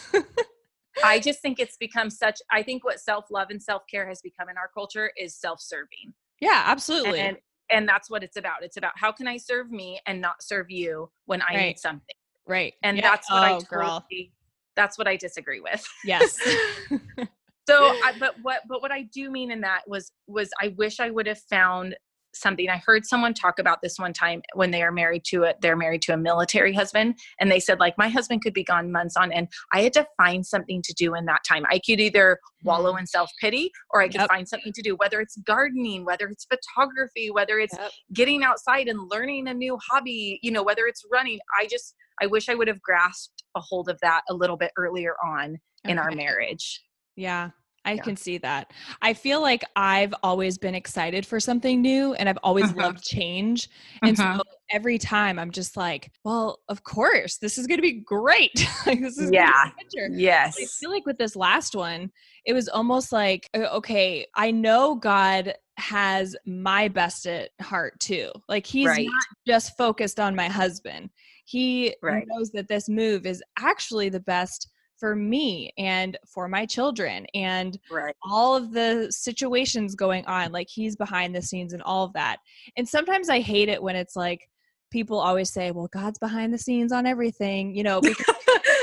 I 1.03 1.19
just 1.19 1.41
think 1.41 1.59
it's 1.59 1.75
become 1.77 2.09
such. 2.09 2.39
I 2.51 2.63
think 2.63 2.83
what 2.85 2.99
self 2.99 3.25
love 3.29 3.49
and 3.49 3.61
self 3.61 3.83
care 3.91 4.07
has 4.07 4.21
become 4.21 4.47
in 4.49 4.57
our 4.57 4.69
culture 4.73 5.11
is 5.17 5.35
self 5.37 5.59
serving, 5.61 6.13
yeah, 6.45 6.63
absolutely. 6.65 7.19
and 7.19 7.37
and 7.69 7.89
that's 7.89 8.09
what 8.09 8.23
it's 8.23 8.37
about. 8.37 8.63
It's 8.63 8.77
about 8.77 8.93
how 8.95 9.11
can 9.11 9.27
I 9.27 9.37
serve 9.37 9.71
me 9.71 9.99
and 10.05 10.21
not 10.21 10.41
serve 10.43 10.69
you 10.69 11.09
when 11.25 11.41
I 11.41 11.55
Right. 11.55 11.67
need 11.69 11.79
something, 11.79 12.15
right. 12.45 12.73
and 12.83 12.97
Yeah. 12.97 13.03
that's 13.09 13.29
what 13.31 13.43
I 13.43 13.51
Oh, 13.53 13.59
girl. 13.61 14.01
totally. 14.01 14.31
That's 14.75 14.97
what 14.97 15.07
I 15.07 15.15
disagree 15.15 15.61
with. 15.61 15.85
Yes. 16.03 16.37
So, 17.67 17.93
I, 18.03 18.13
but 18.19 18.35
what 18.43 18.61
but 18.69 18.83
what 18.83 18.91
I 18.91 19.01
do 19.11 19.31
mean 19.31 19.49
in 19.49 19.61
that 19.61 19.81
was 19.87 20.11
was 20.27 20.51
I 20.61 20.67
wish 20.77 20.99
I 20.99 21.09
would 21.09 21.25
have 21.25 21.39
found 21.49 21.95
something. 22.35 22.69
I 22.69 22.81
heard 22.85 23.05
someone 23.05 23.33
talk 23.33 23.59
about 23.59 23.81
this 23.81 23.97
one 23.97 24.13
time 24.13 24.41
when 24.53 24.71
they 24.71 24.83
are 24.83 24.91
married 24.91 25.23
to 25.25 25.45
a 25.45 25.53
they're 25.61 25.75
married 25.75 26.01
to 26.03 26.13
a 26.13 26.17
military 26.17 26.73
husband, 26.73 27.17
and 27.39 27.51
they 27.51 27.59
said 27.59 27.79
like 27.79 27.97
my 27.97 28.09
husband 28.09 28.43
could 28.43 28.53
be 28.53 28.63
gone 28.63 28.91
months 28.91 29.15
on 29.17 29.31
end. 29.31 29.49
I 29.73 29.81
had 29.81 29.93
to 29.93 30.07
find 30.17 30.45
something 30.45 30.81
to 30.83 30.93
do 30.93 31.15
in 31.15 31.25
that 31.25 31.43
time. 31.47 31.65
I 31.69 31.79
could 31.79 31.99
either 31.99 32.39
wallow 32.63 32.93
mm. 32.93 32.99
in 32.99 33.07
self 33.07 33.31
pity 33.39 33.71
or 33.91 34.01
I 34.01 34.07
could 34.07 34.21
Yep. 34.21 34.29
find 34.29 34.47
something 34.47 34.73
to 34.73 34.81
do, 34.81 34.95
whether 34.95 35.19
it's 35.21 35.37
gardening, 35.45 36.05
whether 36.05 36.27
it's 36.27 36.45
photography, 36.45 37.29
whether 37.31 37.59
it's 37.59 37.75
Yep. 37.77 37.91
getting 38.13 38.43
outside 38.43 38.87
and 38.87 38.99
learning 39.09 39.47
a 39.47 39.53
new 39.53 39.77
hobby, 39.89 40.39
you 40.41 40.51
know, 40.51 40.63
whether 40.63 40.85
it's 40.87 41.03
running. 41.11 41.39
I 41.59 41.67
just 41.67 41.95
I 42.21 42.27
wish 42.27 42.47
I 42.49 42.55
would 42.55 42.67
have 42.67 42.81
grasped 42.81 43.43
a 43.55 43.59
hold 43.59 43.89
of 43.89 43.99
that 44.01 44.21
a 44.29 44.33
little 44.33 44.57
bit 44.57 44.71
earlier 44.77 45.15
on 45.23 45.57
in 45.83 45.99
our 45.99 46.11
marriage. 46.11 46.81
Yeah, 47.15 47.51
I 47.85 47.95
Yeah. 47.95 48.03
can 48.03 48.15
see 48.17 48.37
that. 48.39 48.71
I 49.01 49.13
feel 49.13 49.41
like 49.41 49.63
I've 49.75 50.13
always 50.23 50.57
been 50.57 50.75
excited 50.75 51.25
for 51.25 51.39
something 51.39 51.81
new 51.81 52.13
and 52.15 52.27
I've 52.27 52.39
always 52.43 52.71
Mhm. 52.71 52.77
loved 52.81 53.03
change. 53.03 53.69
And 54.03 54.17
Mhm. 54.17 54.37
so 54.37 54.43
every 54.71 54.97
time 54.97 55.37
I'm 55.39 55.51
just 55.51 55.77
like, 55.77 56.11
well, 56.23 56.59
of 56.67 56.83
course, 56.83 57.37
this 57.37 57.57
is 57.57 57.67
going 57.67 57.77
to 57.77 57.81
be 57.83 58.01
great. 58.01 58.67
like, 58.85 59.01
this 59.01 59.17
is 59.17 59.31
Yeah. 59.31 59.71
Yes. 60.11 60.57
I 60.57 60.67
feel 60.79 60.91
like 60.91 61.05
with 61.05 61.17
this 61.17 61.35
last 61.35 61.75
one, 61.75 62.11
it 62.45 62.53
was 62.53 62.67
almost 62.67 63.11
like, 63.11 63.47
okay, 63.55 64.25
I 64.35 64.51
know 64.51 64.95
God 64.95 65.53
has 65.77 66.35
my 66.45 66.87
best 66.87 67.27
at 67.27 67.51
heart 67.61 67.99
too. 67.99 68.31
Like 68.47 68.65
he's 68.65 68.87
Right. 68.87 69.05
not 69.05 69.25
just 69.47 69.77
focused 69.77 70.19
on 70.19 70.35
my 70.35 70.47
husband. 70.47 71.09
He 71.45 71.95
Right. 72.01 72.25
knows 72.27 72.49
that 72.51 72.67
this 72.67 72.89
move 72.89 73.25
is 73.25 73.43
actually 73.59 74.09
the 74.09 74.19
best 74.19 74.69
for 74.99 75.15
me 75.15 75.71
and 75.77 76.17
for 76.25 76.47
my 76.47 76.65
children 76.65 77.25
and 77.33 77.77
Right. 77.91 78.15
all 78.23 78.55
of 78.55 78.71
the 78.71 79.11
situations 79.11 79.95
going 79.95 80.25
on 80.25 80.51
like 80.51 80.67
he's 80.69 80.95
behind 80.95 81.35
the 81.35 81.41
scenes 81.41 81.73
and 81.73 81.81
all 81.83 82.05
of 82.05 82.13
that 82.13 82.37
and 82.77 82.87
sometimes 82.87 83.29
i 83.29 83.39
hate 83.39 83.69
it 83.69 83.81
when 83.81 83.95
it's 83.95 84.15
like 84.15 84.49
people 84.91 85.19
always 85.19 85.51
say 85.51 85.71
well 85.71 85.89
god's 85.91 86.19
behind 86.19 86.53
the 86.53 86.57
scenes 86.57 86.91
on 86.91 87.05
everything 87.05 87.75
you 87.75 87.83
know 87.83 87.99
because 88.01 88.25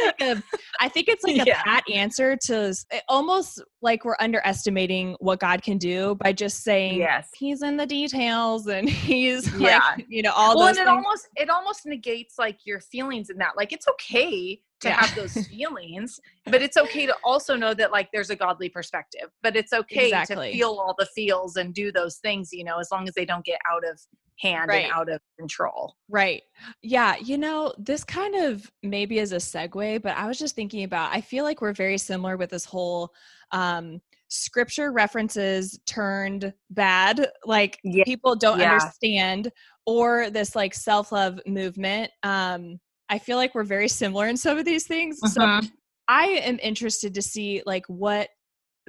like 0.05 0.21
a- 0.21 0.43
I 0.81 0.89
think 0.89 1.07
it's 1.09 1.23
like 1.25 1.41
a 1.41 1.45
Yeah. 1.47 1.63
pat 1.63 1.85
answer 1.91 2.37
to 2.47 2.75
eh, 2.91 3.01
almost 3.09 3.63
like 3.83 4.05
we're 4.05 4.17
underestimating 4.21 5.17
what 5.21 5.39
God 5.41 5.63
can 5.63 5.79
do 5.79 6.17
by 6.17 6.33
just 6.33 6.63
saying 6.65 6.99
yes. 6.99 7.29
he's 7.39 7.63
in 7.63 7.77
the 7.77 7.87
details 7.87 8.67
and 8.67 8.89
he's 8.91 9.47
Yeah. 9.59 9.79
like 9.97 10.07
you 10.09 10.23
know 10.23 10.33
all 10.33 10.57
Well, 10.57 10.67
those 10.69 10.79
and 10.79 10.89
it 10.89 10.91
things. 10.91 11.05
almost 11.07 11.29
it 11.37 11.49
almost 11.51 11.87
negates 11.87 12.35
like 12.39 12.59
your 12.67 12.81
feelings 12.81 13.31
in 13.31 13.39
that. 13.39 13.57
Like 13.57 13.73
it's 13.73 13.87
okay 13.89 14.61
to 14.83 14.89
Yeah. 14.89 15.01
have 15.05 15.15
those 15.17 15.47
feelings, 15.49 16.21
but 16.47 16.63
it's 16.63 16.77
okay 16.77 17.07
to 17.07 17.15
also 17.25 17.57
know 17.57 17.73
that 17.75 17.91
like 17.93 18.09
there's 18.13 18.31
a 18.31 18.37
godly 18.37 18.69
perspective. 18.69 19.31
But 19.43 19.57
it's 19.57 19.73
okay 19.73 20.07
Exactly. 20.07 20.53
to 20.53 20.57
feel 20.59 20.71
all 20.71 20.95
the 20.99 21.07
feels 21.15 21.57
and 21.57 21.73
do 21.75 21.91
those 21.93 22.17
things, 22.19 22.51
you 22.53 22.65
know, 22.65 22.79
as 22.79 22.89
long 22.93 23.09
as 23.09 23.15
they 23.15 23.25
don't 23.25 23.45
get 23.45 23.61
out 23.71 23.85
of 23.89 24.01
hand 24.41 24.69
Right. 24.69 24.85
and 24.85 24.93
out 24.93 25.09
of 25.09 25.21
control. 25.39 25.95
Right. 26.09 26.43
Yeah. 26.83 27.17
You 27.17 27.39
know, 27.39 27.73
this 27.79 28.03
kind 28.05 28.35
of 28.35 28.71
maybe 28.83 29.19
is 29.19 29.33
a 29.33 29.37
segue, 29.37 30.03
but 30.03 30.17
I 30.17 30.27
was 30.27 30.39
just 30.39 30.57
thinking 30.57 30.85
about, 30.85 31.13
I 31.15 31.21
feel 31.21 31.45
like 31.45 31.61
we're 31.61 31.73
very 31.73 31.99
similar 31.99 32.37
with 32.37 32.51
this 32.51 32.65
whole 32.65 33.13
um, 33.53 34.01
scripture 34.29 34.91
references 34.93 35.79
turned 35.87 36.53
bad, 36.71 37.31
like 37.45 37.79
Yeah. 37.85 38.05
people 38.05 38.35
don't 38.35 38.59
Yeah. 38.59 38.73
understand, 38.73 39.53
or 39.87 40.31
this 40.31 40.57
like 40.57 40.75
self 40.75 41.13
love 41.13 41.39
movement. 41.47 42.11
Um, 42.23 42.81
I 43.13 43.19
feel 43.19 43.37
like 43.37 43.55
we're 43.55 43.63
very 43.63 43.89
similar 43.89 44.27
in 44.27 44.39
some 44.39 44.57
of 44.57 44.65
these 44.65 44.87
things. 44.87 45.21
So 45.35 45.43
Mhm. 45.43 45.71
I 46.09 46.29
am 46.29 46.59
interested 46.63 47.13
to 47.13 47.21
see 47.21 47.63
like 47.67 47.85
what 47.87 48.31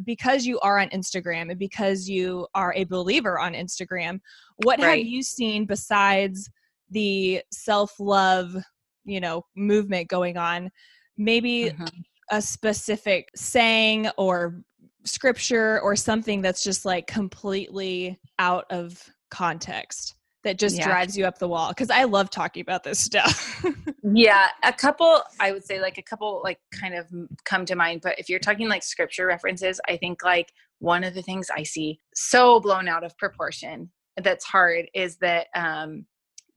because 0.05 0.45
you 0.45 0.59
are 0.62 0.79
on 0.79 0.89
Instagram 0.89 1.51
and 1.51 1.59
because 1.59 2.09
you 2.09 2.47
are 2.55 2.73
a 2.73 2.86
believer 2.86 3.38
on 3.38 3.53
Instagram, 3.53 4.21
what 4.63 4.79
have 4.79 4.97
you 4.97 5.21
seen 5.21 5.65
besides 5.65 6.49
the 6.89 7.43
self-love, 7.51 8.55
you 9.03 9.19
know, 9.19 9.45
movement 9.55 10.07
going 10.07 10.38
on? 10.38 10.71
Maybe 11.17 11.69
Mhm. 11.69 12.03
a 12.31 12.41
specific 12.41 13.29
saying 13.36 14.09
or 14.17 14.63
scripture 15.03 15.81
or 15.81 15.97
something 15.97 16.41
that's 16.41 16.63
just 16.63 16.86
like 16.86 17.07
completely 17.07 18.19
out 18.39 18.65
of 18.71 19.07
context 19.29 20.15
that 20.43 20.60
just 20.60 20.77
Yeah. 20.77 20.84
drives 20.86 21.17
you 21.17 21.25
up 21.25 21.39
the 21.39 21.47
wall 21.47 21.69
because 21.69 21.89
I 21.89 22.03
love 22.03 22.29
talking 22.29 22.62
about 22.62 22.84
this 22.84 22.99
stuff. 22.99 23.63
Yeah, 24.15 24.49
a 24.63 24.73
couple, 24.73 25.21
I 25.39 25.53
would 25.53 25.63
say 25.63 25.79
like 25.79 25.97
a 25.97 26.01
couple 26.01 26.41
like 26.43 26.60
kind 26.77 26.93
of 26.93 27.08
come 27.45 27.65
to 27.65 27.75
mind, 27.75 28.01
but 28.01 28.19
if 28.19 28.27
you're 28.27 28.38
talking 28.38 28.67
like 28.67 28.84
scripture 28.84 29.25
references, 29.25 29.79
I 29.88 29.95
think 29.95 30.23
like 30.23 30.51
one 30.79 31.06
of 31.06 31.13
the 31.13 31.21
things 31.21 31.47
I 31.56 31.63
see 31.63 31.99
so 32.13 32.60
blown 32.60 32.89
out 32.89 33.06
of 33.06 33.17
proportion 33.17 33.89
that's 34.21 34.43
hard 34.43 34.88
is 34.93 35.15
that 35.17 35.47
um 35.56 36.06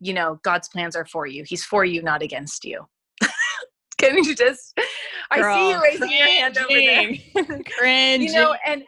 you 0.01 0.13
know, 0.13 0.41
God's 0.43 0.69
plans 0.69 0.95
are 0.97 1.07
for 1.07 1.27
you. 1.27 1.45
He's 1.47 1.65
for 1.65 1.85
you, 1.85 2.03
not 2.03 2.21
against 2.21 2.65
you. 2.65 2.87
Can 3.99 4.19
you 4.19 4.35
just 4.35 4.79
I 5.31 5.37
see 5.41 5.71
you 5.71 5.75
Girl, 5.77 5.83
raising 5.85 6.11
your 6.11 6.27
hand 6.29 6.59
over 6.59 6.69
there. 6.75 7.15
Cringing. 7.79 8.23
you 8.29 8.33
know 8.33 8.57
and 8.67 8.83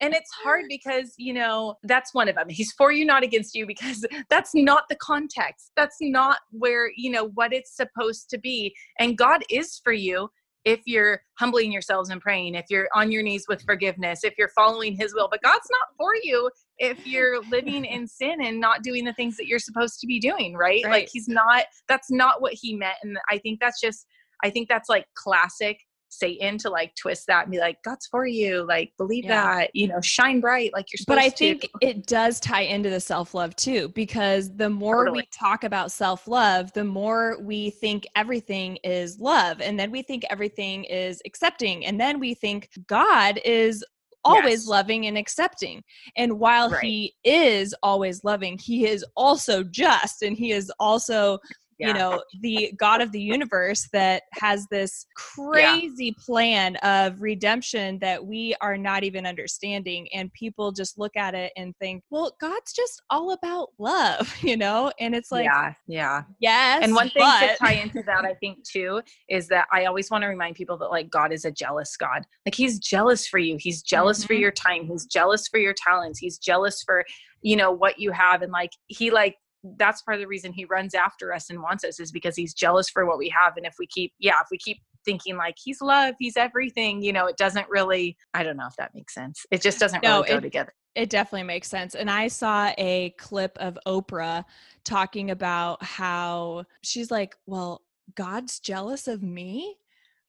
and 0.00 0.14
it's 0.14 0.30
hard 0.30 0.64
because 0.68 1.14
you 1.16 1.32
know 1.32 1.74
that's 1.82 2.14
one 2.14 2.28
of 2.28 2.34
them 2.36 2.48
he's 2.48 2.72
for 2.72 2.92
you 2.92 3.04
not 3.04 3.22
against 3.22 3.54
you 3.54 3.66
because 3.66 4.06
that's 4.30 4.54
not 4.54 4.84
the 4.88 4.96
context 4.96 5.72
that's 5.76 5.96
not 6.00 6.38
where 6.50 6.90
you 6.96 7.10
know 7.10 7.28
what 7.34 7.52
it's 7.52 7.74
supposed 7.76 8.28
to 8.30 8.38
be 8.38 8.74
and 8.98 9.18
god 9.18 9.42
is 9.50 9.80
for 9.82 9.92
you 9.92 10.28
if 10.64 10.80
you're 10.86 11.22
humbling 11.38 11.72
yourselves 11.72 12.10
and 12.10 12.20
praying 12.20 12.54
if 12.54 12.66
you're 12.68 12.88
on 12.94 13.10
your 13.12 13.22
knees 13.22 13.46
with 13.48 13.62
forgiveness 13.62 14.24
if 14.24 14.34
you're 14.36 14.50
following 14.50 14.94
his 14.94 15.14
will 15.14 15.28
but 15.30 15.42
god's 15.42 15.68
not 15.70 15.88
for 15.96 16.14
you 16.22 16.50
if 16.78 17.06
you're 17.06 17.40
living 17.44 17.84
in 17.96 18.06
sin 18.06 18.42
and 18.42 18.60
not 18.60 18.82
doing 18.82 19.04
the 19.04 19.12
things 19.14 19.36
that 19.36 19.46
you're 19.46 19.58
supposed 19.58 20.00
to 20.00 20.06
be 20.06 20.18
doing 20.20 20.54
right, 20.54 20.82
Right. 20.84 20.92
like 20.92 21.08
he's 21.12 21.28
not 21.28 21.64
that's 21.88 22.10
not 22.10 22.42
what 22.42 22.54
he 22.54 22.74
meant 22.74 22.96
and 23.02 23.18
i 23.30 23.38
think 23.38 23.60
that's 23.60 23.80
just 23.80 24.06
i 24.44 24.50
think 24.50 24.68
that's 24.68 24.88
like 24.88 25.06
classic 25.14 25.80
Satan 26.08 26.58
to 26.58 26.70
like 26.70 26.94
twist 26.94 27.26
that 27.26 27.42
and 27.44 27.52
be 27.52 27.58
like, 27.58 27.82
God's 27.84 28.06
for 28.06 28.26
you, 28.26 28.66
like 28.66 28.92
believe 28.96 29.24
Yeah. 29.24 29.58
that, 29.58 29.70
you 29.74 29.88
know, 29.88 30.00
shine 30.02 30.40
bright 30.40 30.72
like 30.72 30.86
you're 30.92 30.98
supposed 30.98 31.08
but 31.08 31.18
I 31.18 31.28
to. 31.30 31.36
think 31.36 31.70
it 31.80 32.06
does 32.06 32.40
tie 32.40 32.62
into 32.62 32.90
the 32.90 33.00
self 33.00 33.34
love 33.34 33.54
too, 33.56 33.88
because 33.90 34.54
the 34.56 34.70
more 34.70 35.10
we 35.12 35.26
talk 35.32 35.64
about 35.64 35.92
self 35.92 36.26
love, 36.28 36.72
the 36.72 36.84
more 36.84 37.38
we 37.42 37.70
think 37.70 38.06
everything 38.16 38.76
is 38.84 39.18
love. 39.20 39.60
And 39.60 39.78
then 39.78 39.90
we 39.90 40.02
think 40.02 40.24
everything 40.30 40.84
is 40.84 41.20
accepting. 41.26 41.84
And 41.86 42.00
then 42.00 42.18
we 42.20 42.34
think 42.34 42.68
God 42.86 43.40
is 43.44 43.84
always 44.24 44.60
Yes. 44.62 44.68
loving 44.68 45.06
and 45.06 45.16
accepting. 45.16 45.82
And 46.16 46.38
while 46.38 46.70
Right. 46.70 46.82
he 46.82 47.14
is 47.24 47.74
always 47.82 48.24
loving, 48.24 48.58
he 48.58 48.86
is 48.86 49.04
also 49.16 49.62
just 49.62 50.22
and 50.22 50.36
he 50.36 50.52
is 50.52 50.70
also 50.78 51.38
you 51.78 51.92
know 51.92 52.22
the 52.40 52.72
god 52.78 53.00
of 53.00 53.12
the 53.12 53.20
universe 53.20 53.88
that 53.92 54.22
has 54.32 54.66
this 54.70 55.06
crazy 55.14 56.14
plan 56.24 56.76
of 56.76 57.20
redemption 57.20 57.98
that 58.00 58.24
we 58.24 58.54
are 58.60 58.76
not 58.76 59.04
even 59.04 59.26
understanding 59.26 60.08
and 60.12 60.32
people 60.32 60.72
just 60.72 60.98
look 60.98 61.16
at 61.16 61.34
it 61.34 61.52
and 61.56 61.74
think 61.80 62.02
well 62.10 62.34
god's 62.40 62.72
just 62.72 63.02
all 63.10 63.32
about 63.32 63.68
love 63.78 64.34
you 64.42 64.56
know 64.56 64.90
and 65.00 65.14
it's 65.14 65.30
like 65.30 65.44
yeah, 65.44 65.72
yeah. 65.86 66.22
yes 66.40 66.82
And 66.82 66.94
one 66.94 67.08
thing 67.10 67.22
but, 67.22 67.52
to 67.52 67.56
tie 67.56 67.72
into 67.72 68.02
that, 68.06 68.24
I 68.24 68.34
think 68.34 68.62
too, 68.64 69.02
is 69.28 69.48
that 69.48 69.66
I 69.72 69.84
always 69.86 70.10
want 70.10 70.22
to 70.22 70.28
remind 70.28 70.56
people 70.56 70.76
that 70.78 70.88
like 70.90 71.10
God 71.10 71.32
is 71.32 71.44
a 71.44 71.50
jealous 71.50 71.96
God. 71.96 72.24
Like 72.46 72.54
He's 72.54 72.78
jealous 72.78 73.26
for 73.26 73.38
you. 73.38 73.56
He's 73.58 73.82
jealous 73.82 74.24
for 74.24 74.34
Mhm. 74.34 74.40
your 74.40 74.50
time. 74.52 74.86
He's 74.86 75.06
jealous 75.06 75.48
for 75.48 75.58
your 75.58 75.74
talents. 75.74 76.18
He's 76.18 76.38
jealous 76.38 76.82
for 76.82 77.04
you 77.42 77.56
know 77.56 77.70
what 77.72 77.98
you 77.98 78.10
have, 78.12 78.42
and 78.42 78.52
like 78.52 78.70
He 78.86 79.10
like 79.10 79.36
that's 79.76 80.02
part 80.02 80.16
of 80.16 80.20
the 80.20 80.26
reason 80.28 80.52
He 80.52 80.64
runs 80.64 80.94
after 80.94 81.32
us 81.32 81.50
and 81.50 81.60
wants 81.62 81.84
us 81.84 82.00
is 82.00 82.10
because 82.12 82.36
He's 82.36 82.54
jealous 82.54 82.88
for 82.88 83.06
what 83.06 83.18
we 83.18 83.28
have. 83.28 83.56
And 83.56 83.66
if 83.66 83.74
we 83.78 83.86
keep, 83.86 84.12
yeah, 84.18 84.40
if 84.40 84.48
we 84.50 84.58
keep 84.58 84.78
thinking 85.04 85.36
like 85.36 85.56
He's 85.62 85.80
love, 85.80 86.14
He's 86.18 86.36
everything, 86.36 87.02
you 87.02 87.12
know, 87.12 87.26
it 87.26 87.36
doesn't 87.36 87.66
really. 87.68 88.16
I 88.34 88.42
don't 88.42 88.56
know 88.56 88.66
if 88.68 88.76
that 88.76 88.94
makes 88.94 89.14
sense. 89.14 89.44
It 89.50 89.62
just 89.62 89.78
doesn't 89.78 90.02
No, 90.02 90.16
really 90.18 90.28
go 90.28 90.36
it- 90.36 90.40
together. 90.42 90.72
It 90.94 91.10
definitely 91.10 91.44
makes 91.44 91.68
sense. 91.68 91.94
And 91.94 92.10
I 92.10 92.26
saw 92.26 92.72
a 92.76 93.14
clip 93.18 93.56
of 93.60 93.78
Oprah 93.86 94.44
talking 94.84 95.30
about 95.30 95.80
how 95.84 96.64
she's 96.82 97.10
like, 97.10 97.36
Well, 97.46 97.82
God's 98.16 98.58
jealous 98.58 99.06
of 99.06 99.22
me? 99.22 99.76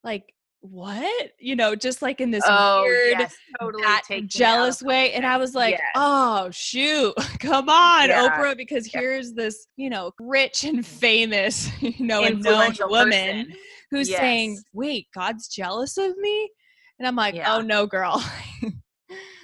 Like, 0.04 0.34
what? 0.62 1.32
You 1.40 1.56
know, 1.56 1.76
just 1.76 2.02
like 2.02 2.20
in 2.22 2.32
this 2.32 2.44
Oh, 2.48 2.82
weird, 2.84 3.20
yes, 3.20 3.38
totally 3.60 3.84
that 3.84 4.04
taking 4.08 4.24
it 4.24 4.26
out 4.26 4.26
of 4.26 4.30
jealous 4.32 4.82
way. 4.82 5.14
And 5.14 5.26
I 5.26 5.38
was 5.38 5.56
like, 5.56 5.72
Yes. 5.76 5.88
Oh, 5.96 6.50
shoot. 6.52 7.14
Come 7.40 7.70
on, 7.70 8.10
Yeah. 8.10 8.30
Oprah, 8.30 8.58
because 8.58 8.94
Yeah. 8.94 9.00
here's 9.00 9.34
this, 9.34 9.68
you 9.78 9.90
know, 9.90 10.12
rich 10.20 10.64
and 10.64 10.86
famous, 10.86 11.70
you 11.82 11.94
know, 12.06 12.24
and 12.24 12.42
known 12.44 12.54
influential 12.54 12.90
woman 12.90 13.12
person. 13.46 13.54
who's 13.92 14.16
saying, 14.16 14.60
Wait, 14.74 15.08
God's 15.14 15.48
jealous 15.48 15.98
of 15.98 16.18
me? 16.18 16.50
And 17.00 17.08
I'm 17.08 17.16
like, 17.16 17.36
Yeah. 17.36 17.56
Oh, 17.56 17.62
no, 17.62 17.86
girl. 17.88 18.24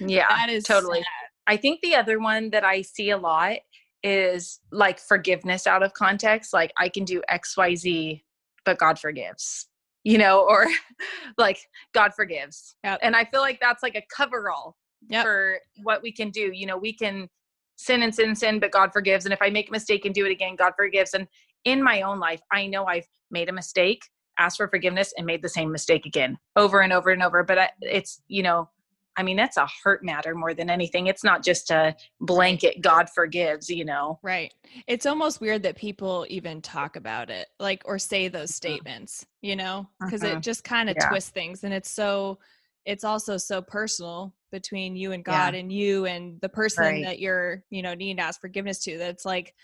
Yeah, 0.00 0.26
that 0.28 0.50
is 0.50 0.64
totally. 0.64 0.98
sad. 1.00 1.06
I 1.46 1.56
think 1.56 1.80
the 1.80 1.94
other 1.94 2.18
one 2.18 2.50
that 2.50 2.64
I 2.64 2.82
see 2.82 3.10
a 3.10 3.16
lot 3.16 3.58
is 4.02 4.60
like 4.70 4.98
forgiveness 4.98 5.66
out 5.66 5.82
of 5.82 5.92
context. 5.94 6.52
Like 6.52 6.72
I 6.76 6.88
can 6.88 7.04
do 7.04 7.22
XYZ, 7.30 8.22
but 8.64 8.78
God 8.78 8.98
forgives, 8.98 9.66
you 10.06 10.18
know, 10.18 10.46
or 10.48 10.68
like 11.36 11.58
God 11.92 12.14
forgives. 12.14 12.76
Yep. 12.84 13.00
And 13.02 13.16
I 13.16 13.24
feel 13.24 13.40
like 13.40 13.58
that's 13.60 13.82
like 13.82 13.96
a 13.96 14.04
coverall 14.16 14.76
Yep. 15.08 15.24
for 15.24 15.58
what 15.82 16.02
we 16.02 16.10
can 16.10 16.30
do. 16.30 16.52
You 16.52 16.66
know, 16.66 16.78
we 16.78 16.92
can 16.92 17.28
sin 17.76 18.02
and 18.02 18.14
sin 18.14 18.28
and 18.28 18.38
sin, 18.38 18.58
but 18.60 18.70
God 18.70 18.92
forgives. 18.92 19.24
And 19.26 19.32
if 19.32 19.42
I 19.42 19.50
make 19.50 19.68
a 19.68 19.72
mistake 19.72 20.04
and 20.04 20.14
do 20.14 20.24
it 20.24 20.30
again, 20.30 20.56
God 20.56 20.72
forgives. 20.76 21.12
And 21.14 21.26
in 21.64 21.82
my 21.82 22.02
own 22.02 22.18
life, 22.18 22.40
I 22.52 22.66
know 22.66 22.86
I've 22.86 23.06
made 23.30 23.48
a 23.48 23.52
mistake, 23.52 24.02
asked 24.38 24.56
for 24.56 24.68
forgiveness, 24.68 25.12
and 25.16 25.26
made 25.26 25.42
the 25.42 25.48
same 25.48 25.70
mistake 25.70 26.06
again 26.06 26.38
over 26.54 26.80
and 26.80 26.92
over 26.92 27.10
and 27.10 27.22
over. 27.22 27.42
But 27.42 27.58
I, 27.58 27.70
it's, 27.82 28.22
you 28.28 28.42
know, 28.42 28.68
I 29.16 29.22
mean, 29.22 29.36
that's 29.36 29.56
a 29.56 29.66
heart 29.66 30.04
matter 30.04 30.34
more 30.34 30.54
than 30.54 30.68
anything. 30.68 31.06
It's 31.06 31.24
not 31.24 31.42
just 31.44 31.70
a 31.70 31.94
blanket 32.20 32.82
God 32.82 33.08
forgives, 33.10 33.70
you 33.70 33.84
know. 33.84 34.18
Right. 34.22 34.52
It's 34.86 35.06
almost 35.06 35.40
weird 35.40 35.62
that 35.62 35.76
people 35.76 36.26
even 36.28 36.60
talk 36.60 36.96
about 36.96 37.30
it, 37.30 37.48
like, 37.58 37.82
or 37.86 37.98
say 37.98 38.28
those 38.28 38.54
statements, 38.54 39.26
you 39.40 39.56
know, 39.56 39.88
because 40.00 40.22
it 40.22 40.38
Mhm. 40.38 40.42
just 40.42 40.64
kind 40.64 40.90
of 40.90 40.96
Yeah. 40.96 41.08
twists 41.08 41.30
things. 41.30 41.64
And 41.64 41.72
it's 41.72 41.90
so, 41.90 42.38
it's 42.84 43.04
also 43.04 43.36
so 43.36 43.62
personal 43.62 44.34
between 44.52 44.96
you 44.96 45.12
and 45.12 45.24
Yeah. 45.26 45.46
God 45.46 45.54
and 45.54 45.72
you 45.72 46.06
and 46.06 46.40
the 46.40 46.48
person 46.48 46.84
Right. 46.84 47.04
that 47.04 47.18
you're, 47.18 47.64
you 47.70 47.82
know, 47.82 47.94
needing 47.94 48.18
to 48.18 48.22
ask 48.22 48.40
forgiveness 48.40 48.78
to. 48.84 48.98
That's 48.98 49.24
like, 49.24 49.54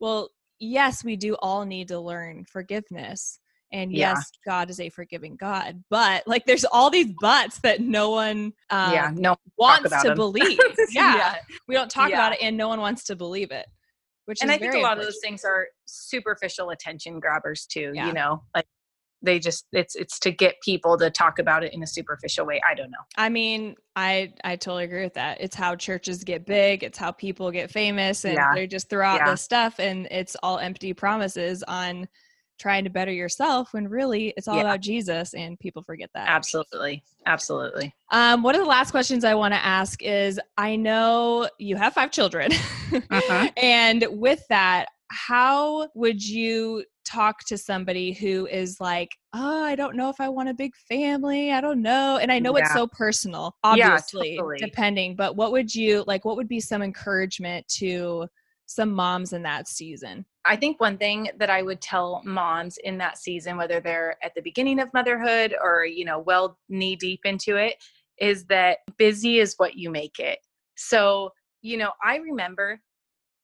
well, 0.00 0.30
yes, 0.58 1.04
we 1.04 1.16
do 1.16 1.34
all 1.36 1.64
need 1.64 1.88
to 1.88 2.00
learn 2.00 2.44
forgiveness. 2.46 3.38
And 3.74 3.92
Yeah. 3.92 4.10
yes, 4.14 4.30
God 4.46 4.70
is 4.70 4.78
a 4.78 4.88
forgiving 4.88 5.34
God. 5.36 5.82
But 5.90 6.26
like, 6.28 6.46
there's 6.46 6.64
all 6.64 6.90
these 6.90 7.12
buts 7.20 7.58
that 7.58 7.80
no 7.80 8.10
one 8.10 8.52
um, 8.70 8.92
yeah, 8.92 9.10
no, 9.12 9.36
wants 9.58 9.90
to 9.90 9.98
to 10.04 10.10
'em. 10.12 10.16
believe. 10.16 10.58
yeah. 10.92 11.16
Yeah. 11.16 11.36
We 11.66 11.74
don't 11.74 11.90
talk 11.90 12.10
Yeah. 12.10 12.16
about 12.16 12.32
it 12.34 12.38
and 12.40 12.56
no 12.56 12.68
one 12.68 12.80
wants 12.80 13.02
to 13.04 13.16
believe 13.16 13.50
it. 13.50 13.66
Which 14.26 14.38
and 14.40 14.50
is 14.50 14.54
I 14.56 14.58
think 14.60 14.74
a 14.74 14.78
lot 14.78 14.96
of 14.96 15.04
those 15.04 15.18
things 15.22 15.44
are 15.44 15.66
superficial 15.86 16.70
attention 16.70 17.18
grabbers 17.20 17.66
too. 17.66 17.92
Yeah. 17.94 18.06
You 18.06 18.12
know, 18.14 18.42
like 18.54 18.64
they 19.22 19.38
just 19.38 19.66
it's 19.72 19.96
it's 19.96 20.18
to 20.20 20.30
get 20.30 20.54
people 20.62 20.96
to 20.98 21.10
talk 21.10 21.38
about 21.38 21.64
it 21.64 21.74
in 21.74 21.82
a 21.82 21.86
superficial 21.86 22.46
way. 22.46 22.60
I 22.68 22.74
don't 22.74 22.90
know. 22.90 22.98
I 23.16 23.28
mean, 23.28 23.74
I 23.96 24.32
I 24.44 24.54
totally 24.56 24.84
agree 24.84 25.02
with 25.02 25.14
that. 25.14 25.40
It's 25.40 25.56
how 25.56 25.74
churches 25.76 26.22
get 26.24 26.46
big. 26.46 26.84
It's 26.84 26.96
how 26.96 27.10
people 27.10 27.50
get 27.50 27.70
famous, 27.70 28.24
and 28.24 28.34
Yeah. 28.34 28.54
they 28.54 28.66
just 28.66 28.88
throw 28.88 29.04
out 29.06 29.20
Yeah. 29.20 29.30
this 29.32 29.42
stuff, 29.42 29.78
and 29.80 30.06
it's 30.10 30.36
all 30.44 30.58
empty 30.58 30.92
promises 30.94 31.62
on 31.64 32.06
trying 32.58 32.84
to 32.84 32.90
better 32.90 33.12
yourself. 33.12 33.72
When 33.72 33.88
really, 33.88 34.32
it's 34.36 34.48
all 34.48 34.56
Yeah. 34.56 34.62
about 34.62 34.80
Jesus, 34.80 35.34
and 35.34 35.58
people 35.58 35.82
forget 35.82 36.10
that. 36.14 36.28
Absolutely, 36.28 37.02
absolutely. 37.26 37.94
Um, 38.10 38.42
one 38.42 38.54
of 38.54 38.60
the 38.60 38.66
last 38.66 38.90
questions 38.90 39.24
I 39.24 39.34
want 39.34 39.54
to 39.54 39.64
ask 39.64 40.02
is: 40.02 40.40
I 40.56 40.76
know 40.76 41.48
you 41.58 41.76
have 41.76 41.94
five 41.94 42.10
children, 42.10 42.50
Mhm. 42.50 43.52
and 43.56 44.06
with 44.10 44.46
that, 44.48 44.86
how 45.08 45.88
would 45.94 46.26
you 46.26 46.84
talk 47.04 47.44
to 47.44 47.58
somebody 47.58 48.12
who 48.12 48.46
is 48.46 48.80
like, 48.80 49.10
oh, 49.34 49.62
I 49.62 49.74
don't 49.74 49.94
know 49.94 50.08
if 50.08 50.20
I 50.20 50.28
want 50.30 50.48
a 50.48 50.54
big 50.54 50.74
family. 50.88 51.52
I 51.52 51.60
don't 51.60 51.82
know. 51.82 52.16
And 52.16 52.32
I 52.32 52.38
know 52.38 52.56
it's 52.56 52.72
so 52.72 52.86
personal, 52.86 53.54
Yeah, 53.74 53.90
obviously, 53.90 54.38
totally. 54.38 54.56
depending, 54.58 55.14
but 55.14 55.36
what 55.36 55.52
would 55.52 55.72
you 55.74 56.02
like? 56.06 56.24
What 56.24 56.36
would 56.36 56.48
be 56.48 56.60
some 56.60 56.82
encouragement 56.82 57.68
to 57.76 58.26
some 58.66 58.90
moms 58.90 59.34
in 59.34 59.42
that 59.42 59.68
season? 59.68 60.24
I 60.44 60.56
think 60.56 60.80
one 60.80 60.98
thing 60.98 61.30
that 61.38 61.50
I 61.50 61.62
would 61.62 61.80
tell 61.80 62.20
moms 62.24 62.76
in 62.78 62.98
that 62.98 63.18
season, 63.18 63.56
whether 63.56 63.80
they're 63.80 64.16
at 64.22 64.34
the 64.34 64.42
beginning 64.42 64.78
of 64.80 64.92
motherhood 64.92 65.54
or, 65.62 65.84
you 65.84 66.04
know, 66.04 66.18
well 66.18 66.58
knee 66.68 66.96
deep 66.96 67.20
into 67.24 67.56
it, 67.56 67.82
is 68.18 68.44
that 68.46 68.78
busy 68.98 69.38
is 69.38 69.54
what 69.56 69.76
you 69.76 69.90
make 69.90 70.18
it. 70.18 70.38
So, 70.76 71.30
you 71.62 71.76
know, 71.76 71.92
I 72.04 72.16
remember 72.16 72.80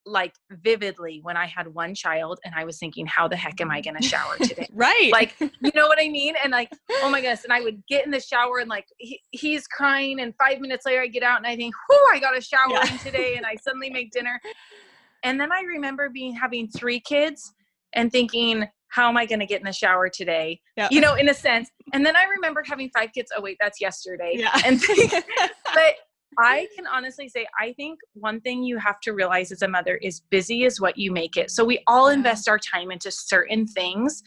like 0.06 0.34
vividly 0.50 1.20
when 1.22 1.36
I 1.36 1.46
had 1.46 1.68
one 1.68 1.94
child 1.94 2.40
and 2.44 2.54
I 2.54 2.64
was 2.64 2.78
thinking, 2.78 3.06
how 3.06 3.28
the 3.28 3.36
heck 3.36 3.60
am 3.60 3.70
I 3.70 3.80
going 3.80 3.96
to 3.96 4.02
shower 4.02 4.36
today? 4.42 4.68
right. 4.72 5.10
Like, 5.12 5.34
you 5.40 5.70
know 5.74 5.86
what 5.86 5.98
I 6.00 6.08
mean? 6.08 6.34
And 6.42 6.52
like, 6.52 6.70
oh 7.02 7.10
my 7.10 7.20
goodness. 7.20 7.44
And 7.44 7.52
I 7.52 7.60
would 7.60 7.82
get 7.86 8.04
in 8.04 8.10
the 8.10 8.20
shower 8.20 8.58
and 8.58 8.68
like, 8.68 8.86
he, 8.98 9.20
he's 9.30 9.66
crying. 9.66 10.20
And 10.20 10.34
five 10.38 10.60
minutes 10.60 10.86
later, 10.86 11.02
I 11.02 11.06
get 11.06 11.22
out 11.22 11.38
and 11.38 11.46
I 11.46 11.56
think, 11.56 11.74
whoo, 11.88 11.96
I 12.12 12.18
got 12.18 12.36
a 12.36 12.40
shower 12.40 12.70
yeah. 12.70 12.92
in 12.92 12.98
today. 12.98 13.36
And 13.36 13.46
I 13.46 13.56
suddenly 13.56 13.90
make 13.90 14.10
dinner. 14.10 14.40
And 15.22 15.40
then 15.40 15.52
I 15.52 15.60
remember 15.60 16.08
being 16.08 16.34
having 16.34 16.68
three 16.68 17.00
kids 17.00 17.52
and 17.92 18.10
thinking, 18.10 18.66
how 18.88 19.08
am 19.08 19.16
I 19.16 19.26
going 19.26 19.40
to 19.40 19.46
get 19.46 19.60
in 19.60 19.66
the 19.66 19.72
shower 19.72 20.08
today? 20.08 20.60
You 20.90 21.00
know, 21.00 21.14
in 21.14 21.28
a 21.28 21.34
sense. 21.34 21.70
And 21.92 22.04
then 22.04 22.16
I 22.16 22.24
remember 22.24 22.62
having 22.66 22.90
five 22.90 23.12
kids. 23.12 23.30
Oh, 23.36 23.40
wait, 23.40 23.56
that's 23.60 23.80
yesterday. 23.80 24.34
Yeah. 24.36 24.60
And 24.64 24.80
but 25.74 25.94
I 26.38 26.66
can 26.74 26.86
honestly 26.86 27.28
say, 27.28 27.46
I 27.58 27.72
think 27.74 27.98
one 28.14 28.40
thing 28.40 28.62
you 28.62 28.78
have 28.78 29.00
to 29.00 29.12
realize 29.12 29.52
as 29.52 29.62
a 29.62 29.68
mother 29.68 29.96
is 29.96 30.20
busy 30.30 30.64
is 30.64 30.80
what 30.80 30.96
you 30.96 31.12
make 31.12 31.36
it. 31.36 31.50
So 31.50 31.64
we 31.64 31.82
all 31.86 32.08
invest 32.08 32.48
our 32.48 32.58
time 32.58 32.90
into 32.90 33.10
certain 33.10 33.66
things. 33.66 34.22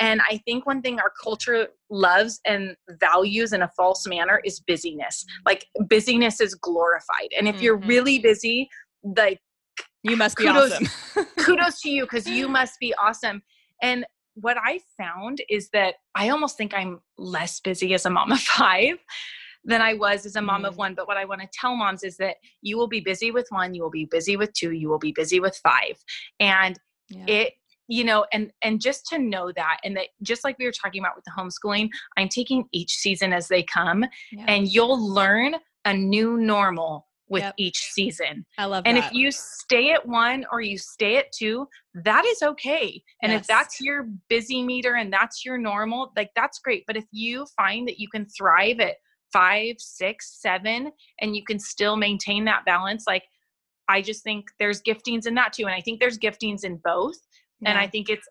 And 0.00 0.20
I 0.28 0.38
think 0.38 0.66
one 0.66 0.82
thing 0.82 0.98
our 0.98 1.12
culture 1.22 1.68
loves 1.88 2.40
and 2.46 2.76
values 3.00 3.52
in 3.52 3.62
a 3.62 3.70
false 3.76 4.06
manner 4.06 4.40
is 4.44 4.60
busyness. 4.60 5.24
Like 5.46 5.66
busyness 5.88 6.40
is 6.40 6.54
glorified. 6.54 7.28
And 7.36 7.46
if 7.46 7.56
mm-hmm. 7.56 7.64
you're 7.64 7.78
really 7.78 8.18
busy, 8.18 8.68
like 9.16 9.38
you 10.02 10.16
must 10.16 10.36
be 10.36 10.44
kudos, 10.44 10.72
awesome. 10.72 11.26
kudos 11.38 11.80
to 11.80 11.90
you 11.90 12.04
because 12.04 12.26
you 12.26 12.48
must 12.48 12.78
be 12.80 12.94
awesome. 12.94 13.42
And 13.82 14.04
what 14.34 14.56
I 14.62 14.80
found 14.96 15.40
is 15.48 15.70
that 15.72 15.94
I 16.14 16.28
almost 16.30 16.56
think 16.56 16.74
I'm 16.74 17.00
less 17.18 17.60
busy 17.60 17.94
as 17.94 18.04
a 18.04 18.10
mom 18.10 18.32
of 18.32 18.40
five 18.40 18.98
than 19.64 19.80
I 19.80 19.94
was 19.94 20.26
as 20.26 20.36
a 20.36 20.42
mom 20.42 20.62
mm. 20.62 20.68
of 20.68 20.76
one. 20.76 20.94
But 20.94 21.08
what 21.08 21.16
I 21.16 21.24
want 21.24 21.40
to 21.40 21.48
tell 21.52 21.74
moms 21.74 22.02
is 22.02 22.16
that 22.18 22.36
you 22.60 22.76
will 22.76 22.88
be 22.88 23.00
busy 23.00 23.30
with 23.30 23.46
one, 23.50 23.74
you 23.74 23.82
will 23.82 23.90
be 23.90 24.06
busy 24.10 24.36
with 24.36 24.52
two, 24.52 24.72
you 24.72 24.88
will 24.88 24.98
be 24.98 25.12
busy 25.12 25.40
with 25.40 25.58
five. 25.62 25.96
And 26.38 26.78
yeah. 27.08 27.24
it 27.26 27.52
you 27.86 28.02
know 28.02 28.24
and 28.32 28.50
and 28.62 28.80
just 28.80 29.06
to 29.06 29.18
know 29.18 29.52
that 29.54 29.78
and 29.84 29.96
that 29.96 30.06
just 30.22 30.42
like 30.42 30.58
we 30.58 30.64
were 30.64 30.72
talking 30.72 31.02
about 31.02 31.14
with 31.14 31.24
the 31.24 31.30
homeschooling 31.30 31.88
i'm 32.16 32.28
taking 32.28 32.64
each 32.72 32.92
season 32.94 33.32
as 33.32 33.48
they 33.48 33.62
come 33.62 34.04
yeah. 34.32 34.44
and 34.48 34.68
you'll 34.68 34.98
learn 34.98 35.54
a 35.84 35.92
new 35.92 36.38
normal 36.38 37.06
with 37.28 37.42
yep. 37.42 37.54
each 37.56 37.78
season. 37.78 38.44
I 38.58 38.66
love 38.66 38.82
and 38.86 38.96
that. 38.96 39.06
if 39.06 39.12
you 39.12 39.30
stay 39.30 39.92
at 39.92 40.06
one 40.06 40.44
or 40.52 40.60
you 40.60 40.76
stay 40.78 41.16
at 41.16 41.32
two, 41.32 41.66
that 41.94 42.24
is 42.24 42.42
okay. 42.42 43.02
And 43.22 43.32
yes. 43.32 43.40
if 43.40 43.46
that's 43.46 43.80
your 43.80 44.08
busy 44.28 44.62
meter 44.62 44.94
and 44.94 45.12
that's 45.12 45.44
your 45.44 45.56
normal, 45.56 46.12
like 46.16 46.30
that's 46.36 46.58
great. 46.58 46.84
But 46.86 46.96
if 46.96 47.04
you 47.12 47.46
find 47.56 47.88
that 47.88 47.98
you 47.98 48.08
can 48.08 48.26
thrive 48.26 48.80
at 48.80 48.96
five, 49.32 49.76
six, 49.78 50.40
seven, 50.40 50.92
and 51.20 51.34
you 51.34 51.44
can 51.44 51.58
still 51.58 51.96
maintain 51.96 52.44
that 52.44 52.64
balance, 52.66 53.04
like 53.06 53.24
I 53.88 54.02
just 54.02 54.22
think 54.22 54.46
there's 54.58 54.82
giftings 54.82 55.26
in 55.26 55.34
that 55.34 55.52
too. 55.52 55.64
And 55.64 55.74
I 55.74 55.80
think 55.80 56.00
there's 56.00 56.18
giftings 56.18 56.64
in 56.64 56.80
both. 56.84 57.16
Yeah. 57.60 57.70
And 57.70 57.78
I 57.78 57.86
think 57.86 58.08
it's 58.08 58.26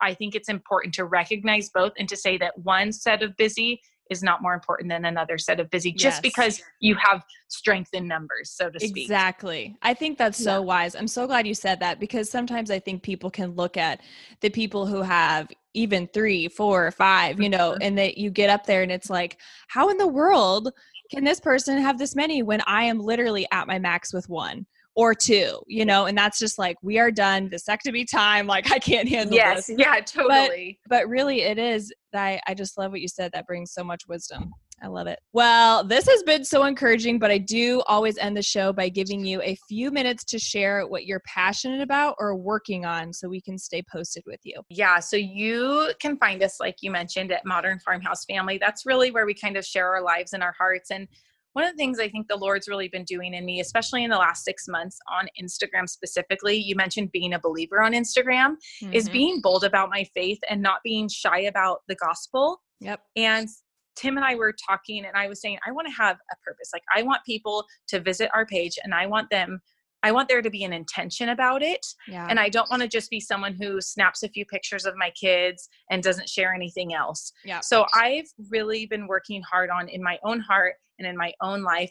I 0.00 0.12
think 0.12 0.34
it's 0.34 0.50
important 0.50 0.92
to 0.94 1.06
recognize 1.06 1.70
both 1.72 1.92
and 1.98 2.08
to 2.10 2.16
say 2.16 2.36
that 2.38 2.58
one 2.58 2.92
set 2.92 3.22
of 3.22 3.34
busy 3.36 3.80
is 4.10 4.22
not 4.22 4.42
more 4.42 4.54
important 4.54 4.88
than 4.88 5.04
another 5.04 5.38
set 5.38 5.60
of 5.60 5.70
busy 5.70 5.92
just 5.92 6.16
yes. 6.16 6.20
because 6.20 6.62
you 6.80 6.94
have 6.96 7.24
strength 7.48 7.90
in 7.92 8.06
numbers 8.06 8.50
so 8.50 8.70
to 8.70 8.78
speak 8.80 9.04
exactly 9.04 9.76
i 9.82 9.92
think 9.92 10.18
that's 10.18 10.42
so 10.42 10.54
yeah. 10.54 10.58
wise 10.58 10.94
i'm 10.94 11.08
so 11.08 11.26
glad 11.26 11.46
you 11.46 11.54
said 11.54 11.80
that 11.80 11.98
because 12.00 12.30
sometimes 12.30 12.70
i 12.70 12.78
think 12.78 13.02
people 13.02 13.30
can 13.30 13.50
look 13.52 13.76
at 13.76 14.00
the 14.40 14.50
people 14.50 14.86
who 14.86 15.02
have 15.02 15.48
even 15.74 16.06
three 16.08 16.48
four 16.48 16.90
five 16.90 17.40
you 17.40 17.48
know 17.48 17.72
mm-hmm. 17.72 17.82
and 17.82 17.98
that 17.98 18.16
you 18.16 18.30
get 18.30 18.50
up 18.50 18.66
there 18.66 18.82
and 18.82 18.92
it's 18.92 19.10
like 19.10 19.38
how 19.68 19.88
in 19.88 19.98
the 19.98 20.06
world 20.06 20.72
can 21.10 21.22
this 21.22 21.40
person 21.40 21.78
have 21.78 21.98
this 21.98 22.16
many 22.16 22.42
when 22.42 22.60
i 22.66 22.82
am 22.82 22.98
literally 22.98 23.46
at 23.52 23.66
my 23.66 23.78
max 23.78 24.12
with 24.12 24.28
one 24.28 24.66
or 24.96 25.14
two, 25.14 25.60
you 25.66 25.84
know, 25.84 26.06
and 26.06 26.16
that's 26.16 26.38
just 26.38 26.58
like 26.58 26.76
we 26.82 26.98
are 26.98 27.10
done 27.10 27.50
vasectomy 27.50 28.10
time. 28.10 28.46
Like 28.46 28.72
I 28.72 28.78
can't 28.78 29.08
handle 29.08 29.36
yes, 29.36 29.66
this. 29.66 29.76
yeah, 29.78 30.00
totally. 30.00 30.80
But, 30.88 31.00
but 31.00 31.08
really, 31.08 31.42
it 31.42 31.58
is. 31.58 31.92
I 32.14 32.40
I 32.46 32.54
just 32.54 32.78
love 32.78 32.90
what 32.90 33.02
you 33.02 33.08
said. 33.08 33.30
That 33.32 33.46
brings 33.46 33.72
so 33.72 33.84
much 33.84 34.02
wisdom. 34.08 34.50
I 34.82 34.88
love 34.88 35.06
it. 35.06 35.18
Well, 35.32 35.84
this 35.84 36.06
has 36.06 36.22
been 36.22 36.44
so 36.44 36.64
encouraging, 36.64 37.18
but 37.18 37.30
I 37.30 37.38
do 37.38 37.82
always 37.86 38.18
end 38.18 38.36
the 38.36 38.42
show 38.42 38.74
by 38.74 38.90
giving 38.90 39.24
you 39.24 39.40
a 39.40 39.56
few 39.68 39.90
minutes 39.90 40.22
to 40.24 40.38
share 40.38 40.86
what 40.86 41.06
you're 41.06 41.22
passionate 41.26 41.80
about 41.80 42.14
or 42.18 42.36
working 42.36 42.84
on 42.84 43.12
so 43.12 43.26
we 43.26 43.40
can 43.40 43.56
stay 43.56 43.82
posted 43.90 44.22
with 44.26 44.40
you. 44.44 44.60
Yeah, 44.68 45.00
so 45.00 45.16
you 45.16 45.92
can 45.98 46.18
find 46.18 46.42
us, 46.42 46.60
like 46.60 46.76
you 46.82 46.90
mentioned, 46.90 47.32
at 47.32 47.46
Modern 47.46 47.78
Farmhouse 47.78 48.26
Family. 48.26 48.58
That's 48.58 48.84
really 48.84 49.10
where 49.10 49.24
we 49.24 49.32
kind 49.32 49.56
of 49.56 49.64
share 49.64 49.94
our 49.94 50.02
lives 50.02 50.34
and 50.34 50.42
our 50.42 50.54
hearts. 50.58 50.90
And 50.90 51.08
one 51.56 51.64
of 51.64 51.70
the 51.70 51.76
things 51.78 51.98
I 51.98 52.10
think 52.10 52.28
the 52.28 52.36
Lord's 52.36 52.68
really 52.68 52.88
been 52.88 53.04
doing 53.04 53.32
in 53.32 53.46
me, 53.46 53.60
especially 53.60 54.04
in 54.04 54.10
the 54.10 54.18
last 54.18 54.44
six 54.44 54.68
months 54.68 54.98
on 55.10 55.26
Instagram 55.42 55.88
specifically, 55.88 56.54
you 56.54 56.76
mentioned 56.76 57.12
being 57.12 57.32
a 57.32 57.38
believer 57.38 57.82
on 57.82 57.94
Instagram, 57.94 58.56
mm-hmm. 58.82 58.92
is 58.92 59.08
being 59.08 59.40
bold 59.40 59.64
about 59.64 59.88
my 59.88 60.04
faith 60.12 60.38
and 60.50 60.60
not 60.60 60.80
being 60.84 61.08
shy 61.08 61.40
about 61.40 61.78
the 61.88 61.94
gospel. 61.94 62.60
Yep. 62.80 63.00
And 63.16 63.48
Tim 63.96 64.18
and 64.18 64.26
I 64.26 64.34
were 64.34 64.54
talking, 64.68 65.06
and 65.06 65.16
I 65.16 65.28
was 65.28 65.40
saying, 65.40 65.56
I 65.66 65.72
want 65.72 65.88
to 65.88 65.94
have 65.94 66.16
a 66.30 66.36
purpose. 66.44 66.68
Like, 66.74 66.82
I 66.94 67.02
want 67.02 67.24
people 67.24 67.64
to 67.88 68.00
visit 68.00 68.28
our 68.34 68.44
page 68.44 68.78
and 68.84 68.92
I 68.92 69.06
want 69.06 69.30
them 69.30 69.62
I 70.02 70.12
want 70.12 70.28
there 70.28 70.42
to 70.42 70.50
be 70.50 70.62
an 70.62 70.72
intention 70.72 71.30
about 71.30 71.62
it. 71.62 71.84
Yeah. 72.06 72.26
And 72.30 72.38
I 72.38 72.48
don't 72.48 72.70
want 72.70 72.82
to 72.82 72.86
just 72.86 73.10
be 73.10 73.18
someone 73.18 73.54
who 73.54 73.80
snaps 73.80 74.22
a 74.22 74.28
few 74.28 74.44
pictures 74.44 74.84
of 74.84 74.94
my 74.96 75.10
kids 75.10 75.68
and 75.90 76.00
doesn't 76.00 76.28
share 76.28 76.54
anything 76.54 76.94
else. 76.94 77.32
Yeah. 77.44 77.58
So 77.58 77.86
I've 77.92 78.28
really 78.50 78.86
been 78.86 79.08
working 79.08 79.42
hard 79.42 79.68
on 79.68 79.88
in 79.88 80.02
my 80.02 80.18
own 80.22 80.38
heart 80.38 80.74
and 80.98 81.06
in 81.06 81.16
my 81.16 81.32
own 81.40 81.62
life. 81.62 81.90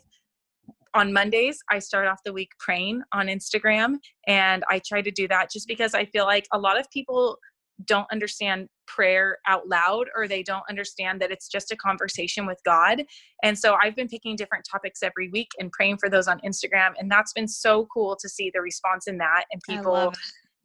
On 0.93 1.11
Mondays, 1.11 1.59
I 1.69 1.79
start 1.79 2.07
off 2.07 2.21
the 2.23 2.31
week 2.31 2.51
praying 2.59 3.01
on 3.13 3.27
Instagram. 3.27 3.95
And 4.27 4.63
I 4.69 4.79
try 4.79 5.01
to 5.01 5.11
do 5.11 5.27
that 5.27 5.51
just 5.51 5.67
because 5.67 5.93
I 5.93 6.05
feel 6.05 6.25
like 6.25 6.47
a 6.53 6.57
lot 6.57 6.79
of 6.79 6.89
people 6.89 7.37
don't 7.83 8.07
understand 8.11 8.69
prayer 8.87 9.39
out 9.47 9.67
loud 9.67 10.07
or 10.15 10.27
they 10.27 10.41
don't 10.41 10.63
understand 10.69 11.19
that 11.19 11.31
it's 11.31 11.49
just 11.49 11.71
a 11.71 11.75
conversation 11.75 12.45
with 12.45 12.61
God. 12.63 13.03
And 13.43 13.57
so 13.57 13.75
I've 13.81 13.95
been 13.95 14.07
picking 14.07 14.37
different 14.37 14.65
topics 14.69 15.03
every 15.03 15.29
week 15.29 15.49
and 15.59 15.71
praying 15.71 15.97
for 15.97 16.09
those 16.09 16.27
on 16.27 16.39
Instagram. 16.39 16.93
And 16.97 17.11
that's 17.11 17.33
been 17.33 17.47
so 17.47 17.87
cool 17.93 18.15
to 18.21 18.29
see 18.29 18.49
the 18.53 18.61
response 18.61 19.07
in 19.07 19.17
that 19.17 19.45
and 19.51 19.61
people 19.67 20.13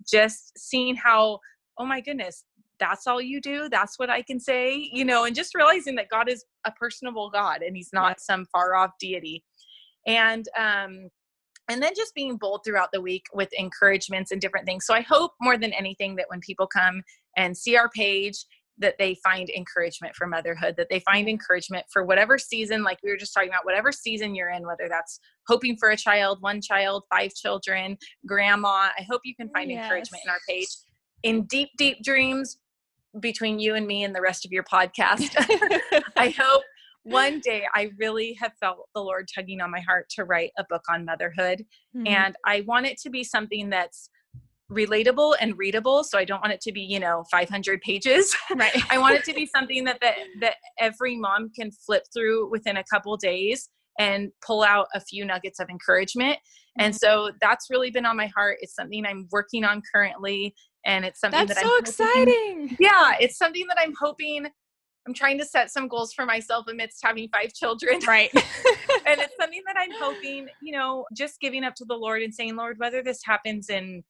just 0.08 0.52
seeing 0.56 0.94
how, 0.94 1.40
oh 1.78 1.86
my 1.86 2.00
goodness, 2.00 2.44
that's 2.80 3.06
all 3.06 3.20
you 3.20 3.40
do. 3.40 3.68
That's 3.68 3.98
what 3.98 4.10
I 4.10 4.22
can 4.22 4.40
say, 4.40 4.88
you 4.92 5.04
know, 5.04 5.24
and 5.24 5.36
just 5.36 5.54
realizing 5.54 5.94
that 5.96 6.08
God 6.08 6.28
is 6.28 6.44
a 6.64 6.72
personable 6.72 7.30
God 7.30 7.62
and 7.62 7.76
he's 7.76 7.90
not 7.92 8.20
some 8.20 8.46
far 8.50 8.74
off 8.74 8.90
deity. 8.98 9.44
And 10.06 10.46
um 10.58 11.08
and 11.68 11.80
then 11.80 11.92
just 11.94 12.14
being 12.16 12.36
bold 12.36 12.62
throughout 12.64 12.88
the 12.92 13.00
week 13.00 13.26
with 13.32 13.48
encouragements 13.52 14.32
and 14.32 14.40
different 14.40 14.66
things. 14.66 14.84
So 14.86 14.92
I 14.92 15.02
hope 15.02 15.32
more 15.40 15.56
than 15.56 15.72
anything 15.72 16.16
that 16.16 16.26
when 16.28 16.40
people 16.40 16.66
come 16.66 17.02
and 17.36 17.56
see 17.56 17.76
our 17.76 17.88
page, 17.90 18.44
that 18.80 18.96
they 18.98 19.14
find 19.22 19.48
encouragement 19.50 20.16
for 20.16 20.26
motherhood, 20.26 20.74
that 20.76 20.88
they 20.90 21.00
find 21.00 21.28
encouragement 21.28 21.86
for 21.92 22.04
whatever 22.04 22.38
season, 22.38 22.82
like 22.82 22.98
we 23.04 23.10
were 23.10 23.16
just 23.16 23.32
talking 23.32 23.50
about, 23.50 23.64
whatever 23.64 23.92
season 23.92 24.34
you're 24.34 24.50
in, 24.50 24.66
whether 24.66 24.88
that's 24.88 25.20
hoping 25.46 25.76
for 25.76 25.90
a 25.90 25.96
child, 25.96 26.38
one 26.40 26.60
child, 26.60 27.04
five 27.10 27.32
children, 27.34 27.96
grandma. 28.26 28.88
I 28.98 29.06
hope 29.08 29.20
you 29.24 29.36
can 29.36 29.50
find 29.50 29.70
yes. 29.70 29.84
encouragement 29.84 30.22
in 30.24 30.30
our 30.30 30.40
page. 30.48 30.68
In 31.22 31.42
deep, 31.44 31.68
deep 31.76 32.02
dreams, 32.02 32.58
between 33.18 33.58
you 33.58 33.74
and 33.74 33.86
me 33.86 34.04
and 34.04 34.14
the 34.14 34.20
rest 34.20 34.44
of 34.44 34.52
your 34.52 34.64
podcast. 34.64 35.34
I 36.16 36.28
hope 36.30 36.62
one 37.02 37.40
day 37.40 37.64
I 37.74 37.90
really 37.98 38.34
have 38.40 38.52
felt 38.60 38.88
the 38.94 39.00
Lord 39.00 39.28
tugging 39.34 39.60
on 39.60 39.70
my 39.70 39.80
heart 39.80 40.08
to 40.16 40.24
write 40.24 40.50
a 40.58 40.64
book 40.68 40.82
on 40.90 41.04
motherhood. 41.04 41.64
Mm-hmm. 41.96 42.06
And 42.06 42.36
I 42.46 42.62
want 42.62 42.86
it 42.86 42.98
to 43.02 43.10
be 43.10 43.24
something 43.24 43.70
that's 43.70 44.10
relatable 44.70 45.34
and 45.40 45.58
readable 45.58 46.04
so 46.04 46.16
i 46.16 46.24
don't 46.24 46.40
want 46.40 46.52
it 46.52 46.60
to 46.60 46.70
be 46.70 46.80
you 46.80 47.00
know 47.00 47.24
500 47.30 47.80
pages 47.80 48.36
right 48.54 48.70
i 48.90 48.98
want 48.98 49.16
it 49.16 49.24
to 49.24 49.34
be 49.34 49.44
something 49.44 49.84
that, 49.84 49.98
that 50.00 50.14
that 50.40 50.54
every 50.78 51.16
mom 51.16 51.50
can 51.50 51.72
flip 51.72 52.04
through 52.14 52.48
within 52.50 52.76
a 52.76 52.84
couple 52.84 53.16
days 53.16 53.68
and 53.98 54.30
pull 54.46 54.62
out 54.62 54.86
a 54.94 55.00
few 55.00 55.24
nuggets 55.24 55.58
of 55.58 55.68
encouragement 55.68 56.38
and 56.78 56.94
mm-hmm. 56.94 56.98
so 56.98 57.32
that's 57.40 57.66
really 57.68 57.90
been 57.90 58.06
on 58.06 58.16
my 58.16 58.28
heart 58.28 58.58
it's 58.60 58.76
something 58.76 59.04
i'm 59.04 59.26
working 59.32 59.64
on 59.64 59.82
currently 59.92 60.54
and 60.86 61.04
it's 61.04 61.20
something 61.20 61.46
that's 61.46 61.60
that 61.60 61.66
so 61.66 61.72
I'm 61.72 61.80
exciting 61.80 62.60
hoping, 62.68 62.76
yeah 62.80 63.12
it's 63.20 63.36
something 63.36 63.66
that 63.68 63.78
i'm 63.80 63.94
hoping 64.00 64.46
I'm 65.06 65.14
trying 65.14 65.38
to 65.38 65.44
set 65.44 65.70
some 65.70 65.88
goals 65.88 66.12
for 66.12 66.26
myself 66.26 66.66
amidst 66.68 67.00
having 67.02 67.28
five 67.28 67.52
children. 67.52 68.00
Right. 68.06 68.30
and 68.34 69.20
it's 69.20 69.34
something 69.40 69.62
that 69.66 69.76
I'm 69.78 69.92
hoping, 70.00 70.48
you 70.62 70.72
know, 70.72 71.04
just 71.16 71.40
giving 71.40 71.64
up 71.64 71.74
to 71.76 71.84
the 71.84 71.94
Lord 71.94 72.22
and 72.22 72.34
saying, 72.34 72.56
Lord, 72.56 72.78
whether 72.78 73.02
this 73.02 73.20
happens 73.24 73.70
in 73.70 74.02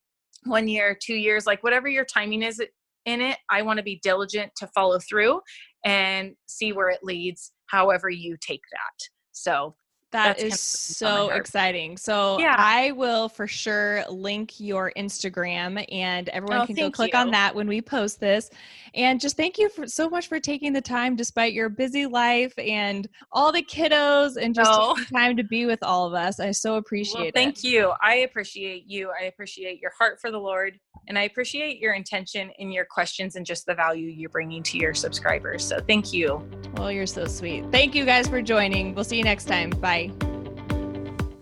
one 0.44 0.68
year, 0.68 0.96
two 1.00 1.14
years, 1.14 1.46
like 1.46 1.62
whatever 1.62 1.88
your 1.88 2.04
timing 2.04 2.42
is 2.42 2.61
in 3.04 3.20
it, 3.20 3.38
I 3.50 3.62
want 3.62 3.76
to 3.76 3.83
be 3.83 4.00
diligent 4.02 4.52
to 4.56 4.66
follow 4.68 4.98
through 4.98 5.40
and 5.85 6.33
see 6.46 6.72
where 6.72 6.88
it 6.88 7.00
leads, 7.02 7.52
however 7.66 8.09
you 8.11 8.37
take 8.40 8.62
that. 8.72 9.09
So 9.33 9.74
That 10.12 10.38
That's 10.38 10.55
is 10.55 10.61
so 10.61 11.29
exciting. 11.31 11.96
So 11.96 12.38
yeah. 12.40 12.57
I 12.59 12.90
will 12.92 13.29
for 13.29 13.46
sure 13.46 14.05
link 14.09 14.59
your 14.59 14.92
Instagram 14.96 15.85
and 15.92 16.29
everyone 16.31 16.62
oh, 16.62 16.66
can 16.66 16.75
go 16.75 16.90
click 16.90 17.12
you. 17.12 17.18
on 17.18 17.31
that 17.31 17.55
when 17.55 17.68
we 17.68 17.81
post 17.81 18.18
this. 18.18 18.51
And 18.94 19.20
just 19.20 19.37
thank 19.37 19.57
you 19.57 19.68
for 19.68 19.87
so 19.87 20.11
much 20.11 20.27
for 20.27 20.40
taking 20.40 20.73
the 20.73 20.81
time 20.81 21.14
despite 21.14 21.53
your 21.53 21.68
busy 21.68 22.07
life 22.07 22.53
and 22.59 23.09
all 23.31 23.53
the 23.53 23.62
kiddos 23.62 24.37
and 24.37 24.53
just 24.53 24.70
oh. 24.73 24.96
time 25.14 25.37
to 25.37 25.44
be 25.44 25.66
with 25.66 25.83
all 25.85 26.09
of 26.09 26.14
us. 26.14 26.40
I 26.40 26.51
so 26.51 26.75
appreciate 26.75 27.18
well, 27.18 27.29
it. 27.29 27.35
Thank 27.35 27.62
you. 27.62 27.92
I 28.03 28.16
appreciate 28.16 28.87
you. 28.88 29.11
I 29.11 29.27
appreciate 29.27 29.81
your 29.81 29.92
heart 29.96 30.20
for 30.20 30.33
the 30.33 30.38
Lord 30.38 30.81
and 31.09 31.18
I 31.18 31.22
appreciate 31.22 31.79
your 31.79 31.94
intention 31.94 32.50
in 32.59 32.70
your 32.70 32.85
questions 32.85 33.37
and 33.37 33.44
just 33.44 33.66
the 33.66 33.74
value 33.74 34.07
you're 34.07 34.31
bringing 34.31 34.62
to 34.64 34.79
your 34.79 34.94
subscribers. 34.94 35.64
So 35.64 35.81
thank 35.81 36.12
you. 36.12 36.48
Well, 36.76 36.92
you're 36.92 37.07
so 37.07 37.26
sweet. 37.26 37.64
Thank 37.72 37.94
you 37.94 38.05
guys 38.05 38.29
for 38.29 38.40
joining. 38.40 38.94
We'll 38.94 39.05
see 39.05 39.18
you 39.18 39.24
next 39.24 39.46
time. 39.46 39.70
Bye. 39.70 40.12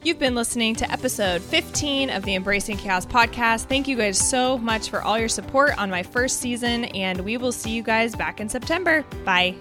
You've 0.04 0.18
been 0.18 0.34
listening 0.34 0.74
to 0.76 0.90
episode 0.90 1.42
15 1.42 2.08
of 2.08 2.24
the 2.24 2.34
Embracing 2.34 2.78
Chaos 2.78 3.04
podcast. 3.04 3.64
Thank 3.64 3.88
you 3.88 3.96
guys 3.96 4.16
so 4.16 4.56
much 4.56 4.88
for 4.88 5.02
all 5.02 5.18
your 5.18 5.28
support 5.28 5.76
on 5.76 5.90
my 5.90 6.02
first 6.02 6.38
season, 6.38 6.84
and 6.86 7.20
we 7.20 7.36
will 7.36 7.52
see 7.52 7.70
you 7.70 7.82
guys 7.82 8.14
back 8.14 8.40
in 8.40 8.48
September. 8.48 9.02
Bye. 9.24 9.54